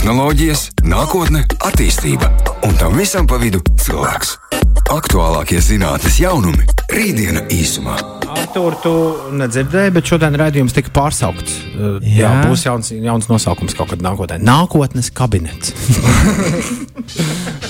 tehnoloģijas, 0.00 0.62
nākotne, 0.88 1.42
attīstība 1.60 2.30
un 2.64 2.72
tam 2.80 2.96
visam 2.96 3.26
pa 3.28 3.36
vidu 3.36 3.60
cilvēks. 3.84 4.32
Aktuālākie 4.96 5.60
zinātnīs 5.60 6.22
jaunumi- 6.22 6.64
rītdiena 6.96 7.44
īsumā. 7.52 8.19
Tur 8.50 8.74
tu 8.82 8.92
nedzirdēji, 9.38 9.92
bet 9.94 10.08
šodien 10.10 10.34
redzējums 10.38 10.74
tika 10.74 10.90
pārsaukts. 10.94 11.56
Uh, 11.70 11.98
jā, 12.02 12.24
jā 12.24 12.30
būs 12.50 12.64
jauns, 12.66 12.90
jauns 12.90 13.28
nosaukums 13.30 13.76
kaut 13.78 13.92
kad 13.92 14.02
nākotnē. 14.04 14.40
Nākotnes 14.42 15.12
kabinets. 15.14 15.74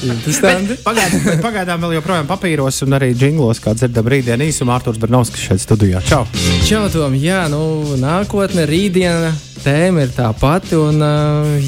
Pagaidām, 0.01 1.41
pagaidām 1.45 1.85
vēl 1.85 1.99
joprojām 1.99 2.29
papīros 2.29 2.81
un 2.87 2.97
arī 2.97 3.11
jinglos, 3.13 3.61
kā 3.61 3.75
dzirdam 3.77 4.09
rītdienā 4.09 4.49
īsumā. 4.49 4.79
Arthurs 4.79 5.01
Bernovskis 5.03 5.45
šeit 5.51 5.61
studijā. 5.61 6.01
Čau! 6.09 6.23
Čau, 6.65 6.87
Tom! 6.93 7.17
Jā, 7.21 7.45
nu, 7.53 7.61
nākotne, 8.01 8.65
rītdiena 8.71 9.35
tēma 9.61 10.07
ir 10.07 10.15
tā 10.17 10.31
pati, 10.41 10.77
un 10.79 11.05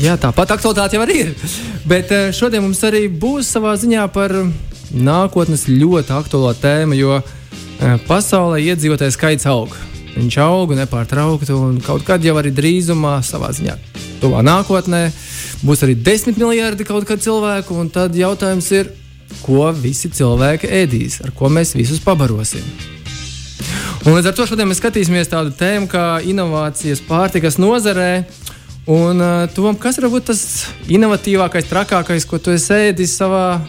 jā, 0.00 0.16
tāpat 0.20 0.56
aktualitāte 0.56 0.96
jau 0.96 1.06
ir. 1.12 1.34
Bet 1.88 2.12
šodien 2.32 2.64
mums 2.64 2.80
arī 2.88 3.04
būs 3.12 3.52
savā 3.52 3.74
ziņā 3.80 4.08
par 4.14 4.32
nākotnes 4.92 5.68
ļoti 5.68 6.16
aktuālo 6.16 6.52
tēmu, 6.56 6.96
jo 6.96 7.20
pasaulē 8.06 8.60
iedzīvotāju 8.62 9.14
skaits 9.14 9.48
aug. 9.50 9.74
Viņš 10.12 10.36
aug 10.44 10.74
nepārtraukti, 10.76 11.54
un 11.56 11.78
kaut 11.84 12.04
kad 12.04 12.24
jau 12.24 12.34
arī 12.36 12.52
drīzumā, 12.52 13.16
savā 13.24 13.48
ziņā, 13.56 13.78
tuvā 14.20 14.42
nākotnē, 14.44 15.06
būs 15.64 15.84
arī 15.86 15.96
desmit 15.96 16.40
miljardi 16.40 16.84
kaut 16.88 17.06
kādu 17.08 17.24
cilvēku. 17.24 17.78
Tad 17.94 18.16
jautājums 18.16 18.68
ir, 18.76 18.92
ko 19.42 19.70
visi 19.72 20.12
cilvēki 20.12 20.68
ēdīs, 20.82 21.22
ar 21.24 21.32
ko 21.36 21.48
mēs 21.52 21.72
visus 21.78 22.02
pabarosim. 22.04 22.64
Un 24.02 24.16
līdz 24.16 24.32
ar 24.32 24.36
to 24.36 24.44
šodien 24.50 24.68
mēs 24.68 24.82
skatīsimies 24.82 25.30
tādu 25.30 25.54
tēmu 25.54 25.88
kā 25.90 26.06
inovācijas 26.26 27.00
pārtikas 27.06 27.56
nozarē. 27.62 28.24
Un 28.90 29.22
uh, 29.22 29.44
tom, 29.54 29.76
kas 29.78 30.00
ir 30.00 30.08
tas 30.26 30.40
inovatīvākais, 30.90 31.68
trakākais, 31.70 32.26
ko 32.26 32.40
tu 32.42 32.50
esi 32.50 32.90
ēdis 32.90 33.14
savā 33.14 33.62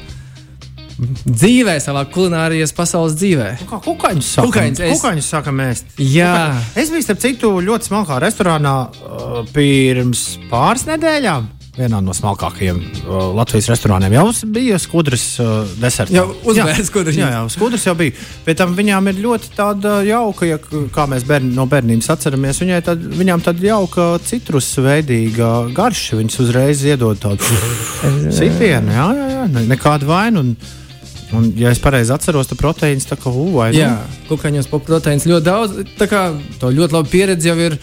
dzīvē, 1.00 1.78
savā 1.84 2.04
kulinārijas 2.14 2.76
pasaules 2.76 3.18
dzīvē. 3.20 3.50
Kā 3.70 3.80
kukaiņus 3.84 4.30
sākam, 4.36 4.52
kukaiņus, 4.52 4.84
es... 4.86 5.00
kukaiņus 5.00 5.32
sākam 5.36 5.64
ēst. 5.66 5.98
Jā. 5.98 6.30
Kukaiņus. 6.36 6.78
Es 6.84 6.94
biju, 6.94 7.08
starp 7.08 7.26
citu, 7.26 7.52
ļoti 7.66 7.90
smalkā 7.90 8.22
restorānā 8.24 8.78
uh, 8.86 9.42
pirms 9.56 10.28
pāris 10.52 10.88
nedēļām 10.90 11.52
vienā 11.74 12.00
no 12.06 12.14
smalkākajiem 12.14 12.78
uh, 12.78 13.32
Latvijas 13.34 13.72
restorāniem. 13.72 14.14
Jau 14.14 14.28
bija 14.54 14.78
skudras 14.82 15.24
uh, 15.42 15.64
deserts. 15.82 16.14
Jau 16.14 16.28
uzvērts 16.46 16.90
skudras. 16.92 17.18
Jā, 17.18 17.32
jā, 17.34 17.40
skudras 17.54 17.86
jau 17.88 17.96
bija. 17.98 18.14
Pēc 18.46 18.60
tam 18.60 18.76
viņām 18.78 19.10
ir 19.10 19.22
ļoti 19.24 19.50
tāda 19.58 19.96
jauka, 20.06 20.46
ja, 20.52 20.60
kā 20.94 21.08
mēs 21.10 21.26
bērni, 21.30 21.54
no 21.58 21.66
bērnības 21.70 22.12
atceramies. 22.14 22.62
Viņai 22.62 22.80
tad, 22.86 23.02
viņām 23.18 23.42
tāda 23.46 23.66
jauka 23.72 24.08
citrus 24.28 24.70
veidīga 24.86 25.50
garša. 25.74 26.20
Viņas 26.22 26.40
uzreiz 26.46 26.86
iedod 26.86 27.18
tādu 27.24 27.42
sitienu. 28.38 28.94
Jā, 28.94 29.10
jā, 29.18 29.28
jā, 29.34 29.50
ne, 29.58 29.68
nekādu 29.74 30.14
vainu. 30.14 30.46
Un, 30.46 30.56
Un, 31.34 31.50
ja 31.58 31.72
es 31.74 31.82
pareizi 31.82 32.14
atceros, 32.14 32.50
tad 32.50 32.62
proteīns 32.62 33.10
tā 33.10 33.18
kā 33.18 33.34
uvai. 33.34 33.72
Nu? 33.74 33.82
Jā, 33.82 33.92
kukaiņos 34.30 34.70
proteīns 34.74 35.26
ļoti 35.30 35.48
daudz. 35.48 35.82
Tā 35.98 36.08
kā 36.12 36.28
to 36.62 36.70
ļoti 36.74 36.98
labi 36.98 37.14
pieredzi 37.14 37.50
jau 37.50 37.58
ir 37.58 37.78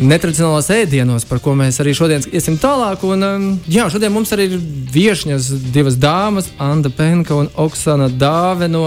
netradicionālos 0.00 0.68
ēdienos, 0.72 1.24
par 1.28 1.40
ko 1.44 1.54
mēs 1.56 1.80
arī 1.80 1.94
šodien 1.96 2.24
iesim 2.32 2.58
tālāk. 2.60 3.04
Un, 3.08 3.24
um, 3.24 3.46
jā, 3.70 3.88
šodien 3.92 4.12
mums 4.12 4.32
arī 4.36 4.50
ir 4.50 4.58
viesņas 4.92 5.48
divas 5.74 5.96
dāmas, 6.00 6.50
Anna 6.60 6.92
Penka 6.92 7.36
un 7.36 7.48
Oksana 7.66 8.10
Dāve 8.12 8.68
no 8.72 8.84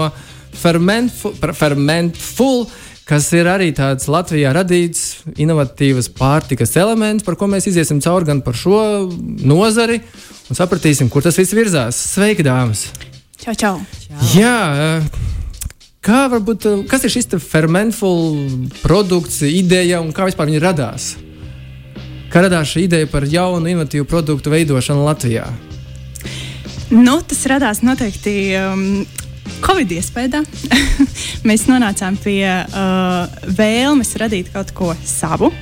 Fermentful, 0.60 2.64
kas 3.10 3.26
ir 3.34 3.50
arī 3.50 3.72
tāds 3.74 4.06
Latvijā 4.10 4.54
radīts 4.54 5.22
inovatīvs 5.34 6.12
pārtikas 6.14 6.76
elements, 6.78 7.26
par 7.26 7.38
ko 7.38 7.50
mēs 7.50 7.66
iesim 7.70 8.02
cauri 8.02 8.30
gan 8.30 8.42
par 8.46 8.58
šo 8.58 8.80
nozari 9.42 10.02
un 10.50 10.58
sapratīsim, 10.58 11.10
kur 11.10 11.26
tas 11.26 11.38
viss 11.38 11.56
virzās. 11.56 11.98
Sveiki, 12.14 12.46
dāmas! 12.46 12.88
Čau, 13.40 13.54
čau! 13.56 13.76
čau. 13.80 14.20
Jā, 14.36 15.00
Kā 16.00 16.30
varbūt, 16.32 16.64
eh, 16.64 16.84
kas 16.88 17.02
ir 17.04 17.12
šis 17.12 17.28
fermentful 17.44 18.70
produkts, 18.80 19.42
ideja 19.44 20.00
un 20.00 20.14
kā 20.16 20.24
vispār 20.24 20.48
viņa 20.48 20.60
radās? 20.64 21.16
Kā 22.32 22.40
radās 22.40 22.72
šī 22.72 22.86
ideja 22.86 23.06
par 23.06 23.26
jaunu, 23.28 23.68
innovatīvu 23.68 24.06
produktu 24.08 24.50
veidošanu 24.50 25.04
Latvijā? 25.04 25.44
Nu, 26.90 27.20
tas 27.20 27.44
radās 27.46 27.82
noteikti 27.82 28.56
um, 28.56 29.04
Covid 29.60 29.92
iespējā. 29.92 30.40
Mēs 31.48 31.68
nonācām 31.68 32.16
pie 32.16 32.48
uh, 32.48 33.28
vēlmes 33.44 34.16
radīt 34.16 34.48
kaut 34.54 34.72
ko 34.72 34.94
savu. 35.04 35.52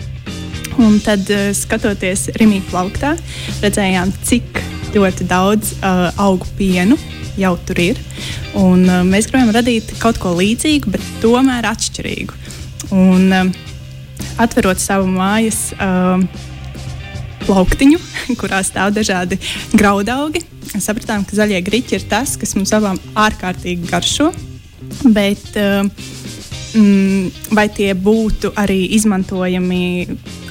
Un 0.79 1.01
tad, 1.03 1.27
uh, 1.35 1.51
skatoties 1.51 2.29
Rīgā 2.39 2.63
plauktā, 2.71 3.17
redzējām, 3.65 4.15
cik 4.23 4.63
ļoti 4.95 5.27
daudz 5.27 5.75
uh, 5.83 6.13
augu 6.15 6.47
pienu 6.57 6.97
jau 7.39 7.55
tur 7.69 7.81
ir. 7.83 8.01
Un, 8.59 8.85
uh, 8.89 9.03
mēs 9.07 9.31
gribam 9.31 9.53
radīt 9.55 9.95
kaut 10.03 10.21
ko 10.23 10.35
līdzīgu, 10.39 10.93
bet 10.95 11.09
tomēr 11.23 11.69
atšķirīgu. 11.71 12.39
Un, 12.97 13.33
uh, 13.33 13.51
atverot 14.43 14.81
savu 14.83 15.09
mājas 15.11 15.69
uh, 15.79 16.23
plauktiņu, 17.47 18.01
kurā 18.41 18.63
stāv 18.67 18.95
dažādi 18.97 19.41
graudaugi, 19.73 20.45
sapratām, 20.77 21.25
ka 21.27 21.39
zaļie 21.39 21.61
griķi 21.65 21.99
ir 21.99 22.07
tas, 22.11 22.37
kas 22.41 22.55
mums 22.59 22.75
abām 22.77 23.01
ārkārtīgi 23.19 23.89
garšo. 23.89 24.31
Bet, 25.05 25.57
mm, 26.75 27.53
vai 27.55 27.67
tie 27.75 27.93
būtu 27.95 28.53
arī 28.59 28.81
izmantojami 28.97 29.81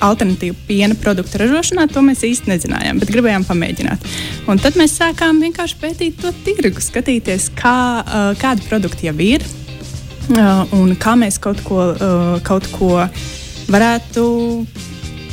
alternatīvu 0.03 0.56
piena 0.68 0.97
produktu 1.00 1.41
ražošanā, 1.41 1.88
to 1.91 2.03
mēs 2.06 2.24
īsti 2.28 2.52
nezinājām, 2.52 3.00
bet 3.02 3.12
gribējām 3.13 3.46
pamēģināt. 3.47 4.09
Un 4.52 4.62
tad 4.63 4.80
mēs 4.80 4.97
sākām 5.00 5.41
vienkārši 5.44 5.80
pētīt 5.81 6.19
to 6.22 6.34
tirgu, 6.46 6.84
skatīties, 6.84 7.52
kā, 7.58 7.78
uh, 8.02 8.30
kādi 8.41 8.68
produkti 8.69 9.09
jau 9.09 9.16
ir 9.24 9.46
uh, 9.46 10.68
un 10.78 10.96
kā 11.00 11.18
mēs 11.19 11.40
kaut 11.44 11.63
ko, 11.68 11.91
uh, 11.94 12.38
kaut 12.47 12.69
ko 12.75 13.08
varētu 13.72 14.28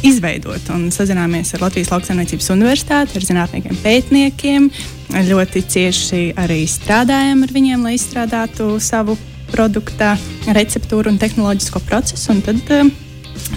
izveidot. 0.04 0.69
Un 0.75 0.88
sazināmies 0.94 1.54
ar 1.56 1.64
Latvijas 1.64 1.92
Lauksaimniecības 1.92 2.50
Universitāti, 2.54 3.19
ar 3.19 3.28
zinātniekiem, 3.28 3.78
pētniekiem. 3.84 4.69
Ļoti 5.28 5.62
cieši 5.70 6.25
arī 6.41 6.64
strādājam 6.69 7.44
ar 7.46 7.54
viņiem, 7.54 7.84
lai 7.86 7.94
izstrādātu 7.98 8.75
savu 8.82 9.16
produkta 9.52 10.14
receptūru 10.56 11.12
un 11.12 11.20
tehnoloģisko 11.20 11.82
procesu. 11.86 12.32
Un 12.34 12.42
tad, 12.42 12.60
eh, 12.70 12.91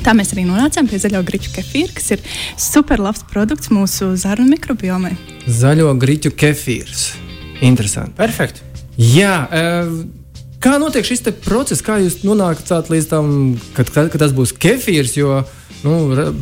Tā 0.06 0.14
mēs 0.18 0.32
arī 0.34 0.46
nonācām 0.48 0.88
pie 0.90 1.00
zaļo 1.02 1.22
grīķu 1.28 1.54
kefīra, 1.56 1.94
kas 1.98 2.14
ir 2.16 2.24
superlabs 2.62 3.26
produkts 3.32 3.72
mūsu 3.74 4.14
zarnu 4.20 4.48
mikrobiomai. 4.52 5.16
Zaļo 5.48 5.92
grīķu 6.00 6.32
kefīrs. 6.38 7.10
Interesanti. 7.66 8.16
Perfekti. 8.18 8.64
Jā, 8.98 9.34
e, 9.52 9.64
kā 10.64 10.78
notiek 10.82 11.06
šis 11.08 11.26
process, 11.46 11.84
kā 11.86 12.00
jūs 12.02 12.22
nonācāt 12.26 12.92
līdz 12.94 13.10
tam, 13.12 13.32
kad, 13.78 13.92
kad, 13.94 14.12
kad 14.14 14.24
tas 14.26 14.36
būs 14.38 14.56
kefīrs? 14.58 15.18
Jo 15.20 15.42
nu, 15.84 15.98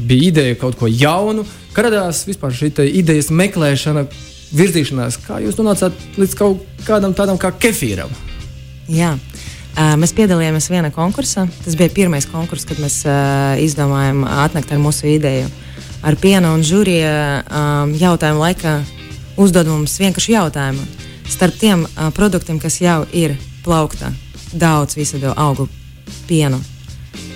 bija 0.08 0.30
ideja 0.32 0.60
kaut 0.60 0.78
ko 0.80 0.90
jaunu, 0.92 1.46
kā 1.76 1.88
radās 1.88 2.24
vispār 2.28 2.56
šī 2.56 2.72
idejas 3.02 3.32
meklēšana, 3.34 4.06
virzīšanās. 4.56 5.20
Kā 5.26 5.42
jūs 5.44 5.58
nonācāt 5.60 6.20
līdz 6.20 6.38
kaut 6.40 6.64
kādam 6.88 7.16
tādam 7.18 7.40
kā 7.42 7.52
kefīram? 7.60 8.14
Jā. 8.92 9.16
Uh, 9.16 9.35
mēs 9.76 10.14
piedalījāmies 10.16 10.70
vienā 10.72 10.92
konkursā. 10.96 11.46
Tas 11.66 11.76
bija 11.76 11.92
pirmais 11.94 12.28
konkurss, 12.30 12.68
kad 12.68 12.80
mēs 12.80 13.02
uh, 13.08 13.56
izdomājām 13.62 14.24
atnākt 14.24 14.72
ar 14.72 14.82
mūsu 14.82 15.10
ideju. 15.16 15.50
Ar 16.06 16.16
pienu 16.22 16.54
un 16.56 16.64
žūrija 16.64 17.16
um, 17.44 17.96
jautājumu 17.98 18.44
laikā 18.44 18.76
uzdod 19.42 19.68
mums 19.68 19.98
vienkārši 20.00 20.36
jautājumu. 20.36 20.86
Starp 21.32 21.58
tiem 21.60 21.84
uh, 21.88 22.12
produktiem, 22.16 22.60
kas 22.62 22.80
jau 22.82 23.02
ir 23.12 23.36
plauktā, 23.66 24.14
daudz 24.54 24.96
visādi 25.00 25.32
augu 25.34 25.68
pienu. 26.30 26.62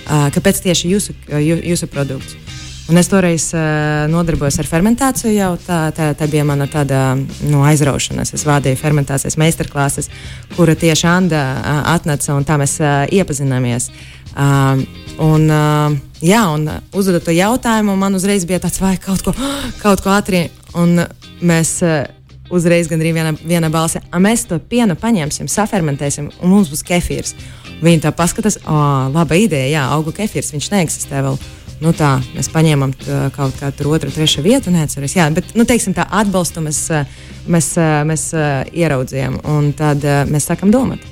Uh, 0.06 0.30
kāpēc 0.34 0.62
tieši 0.64 0.94
jūsu, 0.94 1.16
jūsu 1.40 1.90
produkts? 1.90 2.49
Un 2.90 2.98
es 2.98 3.06
toreiz 3.06 3.44
uh, 3.54 4.08
nodarbojos 4.10 4.56
ar 4.58 4.66
fermentāciju, 4.66 5.30
jau 5.30 5.50
tā, 5.62 5.76
tā, 5.94 6.08
tā 6.18 6.26
bija 6.26 6.42
mana 6.42 6.66
tāda 6.66 7.12
nu, 7.46 7.60
aizraušanās. 7.62 8.32
Es 8.34 8.42
vadīju 8.48 8.80
fermentācijas 8.80 9.36
meistarklases, 9.38 10.10
kura 10.56 10.74
tieši 10.74 11.06
Anna 11.06 11.42
uh, 11.52 11.76
atnāca 11.92 12.34
un 12.34 12.46
tā 12.48 12.56
mēs 12.58 12.80
uh, 12.82 13.04
iepazināmies. 13.14 13.92
Uh, 14.34 14.82
un, 15.22 15.46
uh, 15.46 15.94
jā, 16.18 16.42
un 16.50 16.66
uzdodot 16.90 17.28
to 17.28 17.36
jautājumu, 17.36 17.94
man 18.00 18.18
uzreiz 18.18 18.48
bija 18.50 18.58
tāds, 18.66 18.82
vai 18.82 18.96
kaut 18.98 19.22
ko, 19.22 19.36
kaut 19.84 20.02
ko 20.02 20.10
ātri. 20.16 20.48
Un 20.74 20.98
mēs 21.46 21.76
uh, 21.86 22.02
uzreiz 22.50 22.90
gandrīz 22.90 23.14
viena, 23.14 23.36
viena 23.38 23.70
balsi, 23.70 24.02
mēs 24.18 24.48
to 24.50 24.58
pienu 24.58 24.98
paņemsim, 24.98 25.46
safermentēsim, 25.46 26.32
un 26.42 26.56
mums 26.56 26.74
būs 26.74 26.82
kefīrs. 26.90 27.36
Viņi 27.80 28.02
tā 28.02 28.10
paskatās, 28.12 28.58
oh, 28.66 29.06
laba 29.14 29.38
ideja, 29.38 29.70
jā, 29.78 29.86
augu 29.94 30.12
kefīrs, 30.12 30.50
viņš 30.52 30.72
neeksistē 30.74 31.22
vēl 31.24 31.38
nu, 31.80 31.92
tā, 31.96 32.16
mēs 32.36 32.50
paņēmām 32.52 32.92
kaut 33.36 33.56
kādu 33.60 33.92
otru, 33.94 34.12
trešo 34.14 34.44
vietu, 34.44 34.72
neatceros. 34.74 35.16
Jā, 35.16 35.28
bet 35.34 35.54
nu, 35.58 35.66
teiksim, 35.68 35.94
tā 35.96 36.06
atbalstu 36.22 36.64
mēs, 36.64 36.82
mēs, 37.50 37.72
mēs 38.08 38.26
ieraudzījām, 38.72 39.40
un 39.50 39.72
tad 39.76 40.04
mēs 40.30 40.50
sākam 40.50 40.72
domāt. 40.74 41.06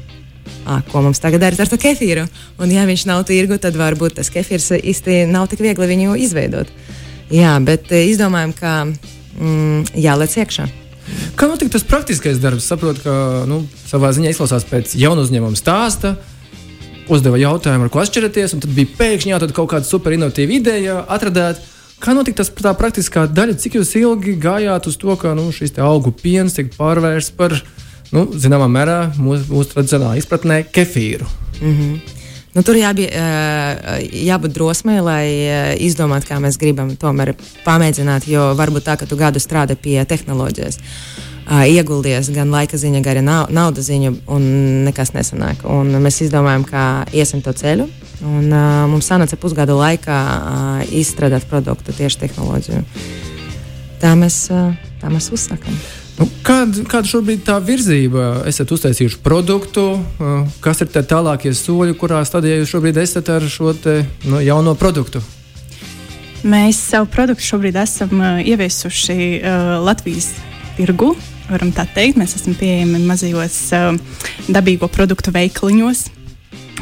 À, 0.69 0.81
ko 0.85 1.01
mums 1.05 1.21
tagad 1.21 1.43
darīt 1.45 1.61
ar 1.63 1.71
to 1.71 1.79
kefīru? 1.81 2.27
Un, 2.61 2.73
ja 2.73 2.85
viņš 2.89 3.07
nav 3.09 3.23
tirgu, 3.29 3.57
tad 3.61 3.77
varbūt 3.79 4.19
tas 4.19 4.29
kefīrs 4.33 4.71
īsti 4.79 5.23
nav 5.31 5.49
tik 5.49 5.63
viegli 5.65 5.89
viņu 5.89 6.17
izveidot. 6.25 6.71
Jā, 7.33 7.55
bet 7.65 7.91
izdomājām, 7.93 8.53
ka 8.57 8.75
mm, 8.89 9.97
jāliec 9.97 10.37
iekšā. 10.41 10.69
Kā 11.39 11.49
notika 11.49 11.77
tas 11.77 11.87
praktiskais 11.89 12.41
darbs? 12.43 12.67
Saprotu, 12.69 13.05
ka 13.05 13.15
nu, 13.49 13.63
savā 13.89 14.11
ziņā 14.17 14.33
izklausās 14.33 14.67
pēc 14.69 14.93
jaunu 14.99 15.25
uzņēmumu 15.25 15.57
stāsta. 15.57 16.17
Uzdeva 17.09 17.39
jautājumu, 17.41 17.87
ar 17.87 17.93
ko 17.93 18.03
atšķiraties, 18.03 18.55
un 18.55 18.63
tad 18.65 18.75
bija 18.77 18.93
pēkšņi 18.99 19.33
jāatrod 19.33 19.55
kaut 19.57 19.71
kāda 19.73 19.89
superinovatīva 19.89 20.57
ideja, 20.59 20.99
atradāt. 21.09 21.63
Kā 21.99 22.13
notika 22.15 22.43
tas 22.43 22.53
tā 22.55 22.75
praktiskā 22.79 23.25
daļa, 23.33 23.57
cik 23.59 23.79
jūs 23.79 23.95
ilgi 23.99 24.37
gājāt 24.39 24.87
uz 24.91 24.99
to, 25.01 25.17
ka 25.19 25.33
nu, 25.35 25.49
šis 25.55 25.75
augu 25.83 26.13
piens 26.15 26.55
tiek 26.55 26.69
pārvērsts 26.77 27.35
par, 27.39 27.57
nu, 28.13 28.29
zināmā 28.39 28.69
mērā, 28.71 28.99
mūsu, 29.17 29.49
mūsu 29.51 29.73
tradicionālā 29.73 30.21
izpratnē, 30.21 30.63
kefīru? 30.75 31.27
Mm 31.59 31.75
-hmm. 31.75 32.15
Nu, 32.57 32.65
tur 32.67 32.75
jābie, 32.75 33.07
jābūt 34.25 34.55
drosmei, 34.57 35.01
lai 35.05 35.25
izdomātu, 35.85 36.27
kā 36.27 36.41
mēs 36.43 36.57
gribam 36.59 36.91
tomēr 36.97 37.35
pamēģināt, 37.67 38.27
jo 38.27 38.55
varbūt 38.59 38.87
tā, 38.89 38.97
ka 38.99 39.07
tu 39.07 39.17
gadu 39.17 39.39
strādā 39.39 39.77
pie 39.77 40.05
tehnoloģijas. 40.05 40.81
Ieguldies 41.49 42.29
gan 42.35 42.51
laika 42.53 42.77
ziņa, 42.77 43.01
gan 43.01 43.25
naudas 43.25 43.87
ziņa, 43.89 44.13
un 44.29 44.49
nekas 44.85 45.15
nesanāk. 45.15 45.63
Un 45.65 45.95
mēs 46.05 46.21
izdomājām, 46.27 46.67
kā 46.69 46.85
iesim 47.17 47.41
to 47.45 47.55
ceļu. 47.57 47.89
Un, 48.19 48.51
uh, 48.51 48.83
mums 48.91 49.09
sanāca 49.09 49.39
pusgada 49.41 49.77
laikā 49.79 50.19
uh, 50.19 50.83
izstrādāt 50.93 51.47
produktu 51.49 51.95
tieši 51.97 52.25
tehnoloģiju. 52.27 52.83
Tā 54.03 54.13
mēs, 54.19 54.43
uh, 54.53 54.75
tā 55.01 55.09
mēs 55.13 55.31
uzsākām. 55.33 55.79
Nu, 56.19 56.27
kāda, 56.43 56.83
kāda 56.91 57.07
šobrīd 57.07 57.45
tā 57.47 57.57
virzība? 57.63 58.43
Esat 58.51 58.75
uztaisījuši 58.75 59.21
produktu, 59.23 59.87
kas 60.65 60.83
ir 60.83 60.91
tie 60.91 61.05
tālākie 61.07 61.53
soļi, 61.55 61.95
kurā 61.99 62.25
stadijā 62.27 62.59
jūs 62.59 62.73
šobrīd 62.75 62.99
esat 62.99 63.31
ar 63.31 63.47
šo 63.47 63.71
te, 63.79 64.01
nu, 64.27 64.43
jauno 64.43 64.75
produktu? 64.79 65.23
Mēs 66.43 66.83
savu 66.91 67.07
produktu 67.11 67.47
šobrīd 67.47 67.79
esam 67.79 68.19
uh, 68.19 68.43
ieviesuši 68.43 69.19
uh, 69.39 69.77
Latvijas 69.87 70.33
tirgu. 70.77 71.15
Varam 71.49 71.73
tā 71.73 71.87
teikt, 71.95 72.19
mēs 72.21 72.37
esam 72.37 72.57
pieejami 72.59 73.01
mazajos 73.09 73.59
uh, 73.77 73.91
dabīgo 74.53 74.89
produktu 74.93 75.33
veikaliņos 75.35 76.07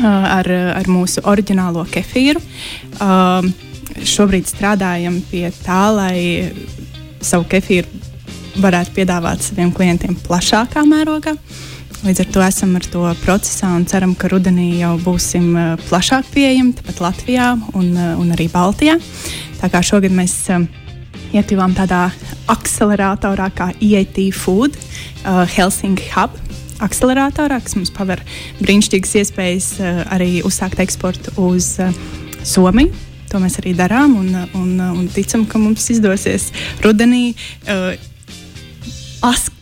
ar, 0.04 0.48
ar 0.76 0.88
mūsu 0.90 1.22
oriģinālo 1.24 1.86
kefīru. 1.88 2.42
Šobrīd 3.96 4.48
strādājam 4.50 5.20
pie 5.30 5.46
tā, 5.62 5.86
lai 5.94 6.18
savu 7.24 7.46
kefīru 7.48 8.04
varētu 8.60 8.94
piedāvāt 8.96 9.44
saviem 9.44 9.72
klientiem 9.74 10.16
plašākā 10.26 10.84
mērogā. 10.88 11.36
Līdz 12.04 12.22
ar 12.22 12.28
to 12.32 12.42
esam 12.44 12.74
ar 12.76 12.84
to 12.92 13.02
procesā 13.22 13.70
un 13.74 13.86
ceram, 13.88 14.12
ka 14.14 14.28
rudenī 14.30 14.82
jau 14.82 14.94
būsim 15.00 15.48
plašāk 15.88 16.28
pieejami 16.34 16.76
tepat 16.76 17.00
Latvijā 17.02 17.54
un, 17.74 17.94
un 17.96 18.34
arī 18.36 18.50
Baltijā. 18.52 18.98
Tā 19.62 19.70
kā 19.72 19.80
šogad 19.84 20.12
mēs 20.14 20.36
iekļuvām 21.36 21.76
tādā 21.76 22.06
akceleratorā 22.52 23.48
kā 23.56 23.70
EIT 23.80 24.20
Food, 24.36 24.76
uh, 24.76 25.44
Helsinki 25.50 26.10
Hub 26.14 26.36
akceleratorā, 26.84 27.60
kas 27.64 27.76
mums 27.78 27.92
paver 27.94 28.22
brīnišķīgas 28.60 29.16
iespējas 29.22 29.68
uh, 29.80 30.02
arī 30.12 30.40
uzsākt 30.46 30.80
eksportu 30.84 31.34
uz 31.48 31.76
uh, 31.82 31.94
Somiju. 32.46 32.92
To 33.32 33.40
mēs 33.42 33.58
arī 33.58 33.72
darām 33.74 34.14
un, 34.20 34.28
un, 34.54 34.74
un 34.86 35.06
ticam, 35.10 35.46
ka 35.50 35.58
mums 35.58 35.88
izdosies 35.90 36.52
rudenī 36.84 37.32
uh, 37.32 37.96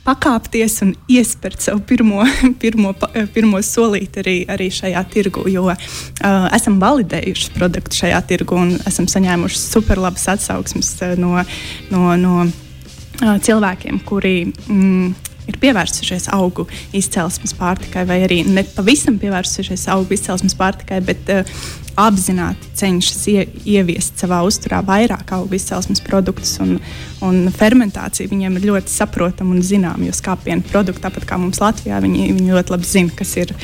pakāpties 0.04 0.80
un 0.84 0.92
iespērt 1.10 1.64
savu 1.64 1.82
pirmo, 1.88 2.24
pirmo, 2.62 2.92
pirmo 3.34 3.60
solīti 3.64 4.22
arī, 4.22 4.36
arī 4.50 4.68
šajā 4.74 5.04
tirgu, 5.12 5.46
jo 5.52 5.66
uh, 5.70 5.76
esam 6.54 6.80
validējuši 6.82 7.52
produktu 7.56 8.02
šajā 8.02 8.20
tirgu 8.28 8.58
un 8.60 8.74
esam 8.88 9.08
saņēmuši 9.10 9.60
superlabas 9.60 10.28
atsauksmes 10.34 10.94
no, 11.20 11.36
no, 11.92 12.04
no 12.20 12.34
uh, 12.44 13.36
cilvēkiem, 13.44 14.02
kuri. 14.08 14.36
Mm, 14.68 15.14
ir 15.50 15.58
pievērsušies 15.60 16.28
augu 16.34 16.66
izcelsmes 16.96 17.54
pārtikai, 17.58 18.04
vai 18.08 18.22
arī 18.26 18.42
ne 18.48 18.64
pavisam 18.74 19.18
pievērsušies 19.20 19.86
augu 19.94 20.16
izcelsmes 20.16 20.56
pārtikai, 20.58 21.00
bet 21.04 21.32
uh, 21.32 21.56
apzināti 22.00 22.70
cenšas 22.74 23.20
ie, 23.30 23.44
ieviest 23.76 24.18
savā 24.20 24.40
uzturā 24.46 24.80
vairāk 24.86 25.34
augu 25.36 25.58
izcelsmes 25.58 26.02
produktus. 26.04 26.56
Un, 26.62 26.76
un 27.24 27.44
fermentācija 27.54 28.30
viņiem 28.30 28.58
ir 28.58 28.68
ļoti 28.72 28.94
saprotama 28.94 29.54
un 29.54 29.62
zināma, 29.64 30.08
jo 30.08 30.16
skāpienu 30.16 30.66
produkti, 30.70 31.04
tāpat 31.04 31.28
kā 31.28 31.38
mums 31.40 31.62
Latvijā, 31.62 32.00
viņi, 32.04 32.32
viņi 32.32 32.56
ļoti 32.56 32.74
labi 32.74 32.90
zina, 32.90 33.14
kas 33.18 33.36
ir 33.40 33.54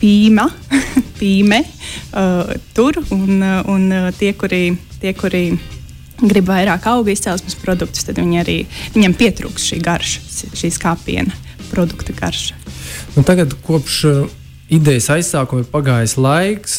pīma, 0.00 0.48
pīme 1.20 1.62
uh, 1.64 2.54
tur 2.76 3.00
un, 3.14 3.42
un 3.42 3.90
tie, 4.18 4.34
kuri. 4.38 4.66
Tie, 4.98 5.12
kuri 5.14 5.52
grib 6.20 6.48
vairāk 6.50 6.86
auga 6.90 7.12
izcelsmes 7.12 7.56
produktus, 7.62 8.06
tad 8.08 8.18
arī, 8.18 8.60
viņam 8.96 9.16
pietrūks 9.18 9.70
šī 9.70 9.80
garša, 9.84 10.24
šī 10.58 10.72
skāpiena 10.74 11.34
produkta 11.70 12.14
garša. 12.16 12.58
Nu, 13.16 13.24
tagad, 13.26 13.54
kopš 13.66 13.98
uh, 14.08 14.22
idejas 14.72 15.10
aizsākuma, 15.14 15.64
ir 15.64 15.72
pagājis 15.72 16.16
laiks. 16.20 16.78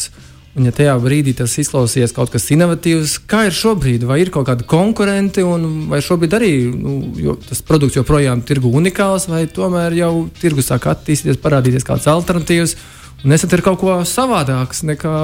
Un, 0.58 0.64
ja 0.66 0.74
tajā 0.74 0.96
brīdī 0.98 1.30
tas 1.38 1.52
izklausījās 1.62 2.10
kaut 2.14 2.32
kas 2.32 2.48
inovatīvs, 2.50 3.20
kā 3.30 3.44
ir 3.46 3.54
šobrīd? 3.54 4.02
Vai 4.08 4.18
ir 4.24 4.32
kaut 4.34 4.48
kādi 4.48 4.66
konkurenti, 4.68 5.44
vai 5.88 6.00
šobrīd 6.02 6.34
arī 6.34 6.50
nu, 6.74 7.36
tas 7.46 7.62
produkts 7.62 8.00
joprojām 8.00 8.42
ir 8.50 8.58
unikāls, 8.66 9.28
vai 9.30 9.44
tomēr 9.46 9.94
jau 10.00 10.10
tirgus 10.40 10.72
sāk 10.72 10.88
attīstīties, 10.90 11.38
parādīties 11.44 11.86
kāds 11.86 12.10
alternatīvs, 12.10 12.74
un 13.22 13.36
esat 13.36 13.54
ir 13.54 13.62
kaut 13.62 13.78
ko 13.78 14.00
savādāks 14.02 14.82
nekā 14.90 15.14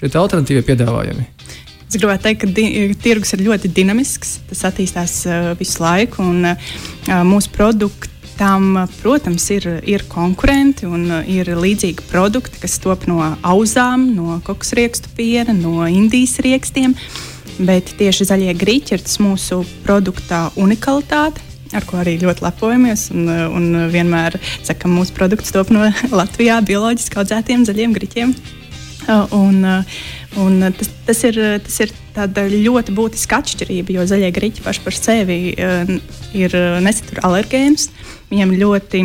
šie 0.00 0.10
alternatīvie 0.18 0.66
piedāvājumi? 0.66 1.28
Es 1.88 1.96
gribētu 1.96 2.26
teikt, 2.26 2.42
ka 2.44 3.00
tirgus 3.00 3.32
ir 3.32 3.46
ļoti 3.46 3.70
dinamisks. 3.72 4.38
Tas 4.50 4.66
attīstās 4.68 5.14
uh, 5.24 5.50
visu 5.56 5.80
laiku, 5.80 6.20
un 6.20 6.50
uh, 6.50 6.74
mūsu 7.24 7.48
produktam, 7.54 8.76
protams, 9.00 9.46
ir, 9.56 9.64
ir 9.88 10.04
konkurenti 10.12 10.84
un 10.84 11.06
uh, 11.08 11.22
ir 11.24 11.48
līdzīgi 11.56 12.04
produkti, 12.10 12.60
kas 12.60 12.76
top 12.84 13.08
no 13.08 13.22
auzām, 13.40 14.10
no 14.18 14.36
koksriekstu 14.44 15.14
piena, 15.16 15.56
no 15.56 15.88
indijas 15.88 16.36
riekstiem. 16.44 16.92
Bet 17.58 17.96
tieši 17.98 18.28
zaļie 18.28 18.52
grīķi 18.54 18.94
ir 18.98 19.02
tas 19.08 19.16
mūsu 19.24 19.64
produkta 19.86 20.50
unikalitāte 20.60 21.48
ar 21.76 21.84
ko 21.88 21.98
arī 22.00 22.18
ļoti 22.20 22.44
lepojamies. 22.44 23.08
Un, 23.16 23.26
un 23.28 23.88
vienmēr 23.92 24.38
sakām, 24.66 24.94
mūsu 25.00 25.16
produkts 25.16 25.56
top 25.56 25.72
no 25.74 25.88
Latvijā 26.20 26.60
bioloģiski 26.68 27.20
audzētiem 27.20 27.64
zaļiem 27.68 27.96
griķiem. 27.96 28.36
Un, 29.38 29.62
un 30.36 30.58
tas, 30.76 30.90
tas, 31.06 31.22
ir, 31.24 31.38
tas 31.64 31.78
ir 31.80 31.94
ļoti 32.52 32.92
būtiska 32.92 33.38
atšķirība, 33.40 33.94
jo 33.96 34.04
zaļie 34.10 34.28
grīķi 34.36 34.64
paši 34.66 34.82
par 34.84 34.96
sevi 34.96 35.38
ir 36.36 36.58
nesatur 36.84 37.22
alergēnus. 37.24 37.88
Viņiem 38.28 38.52
ļoti 38.60 39.00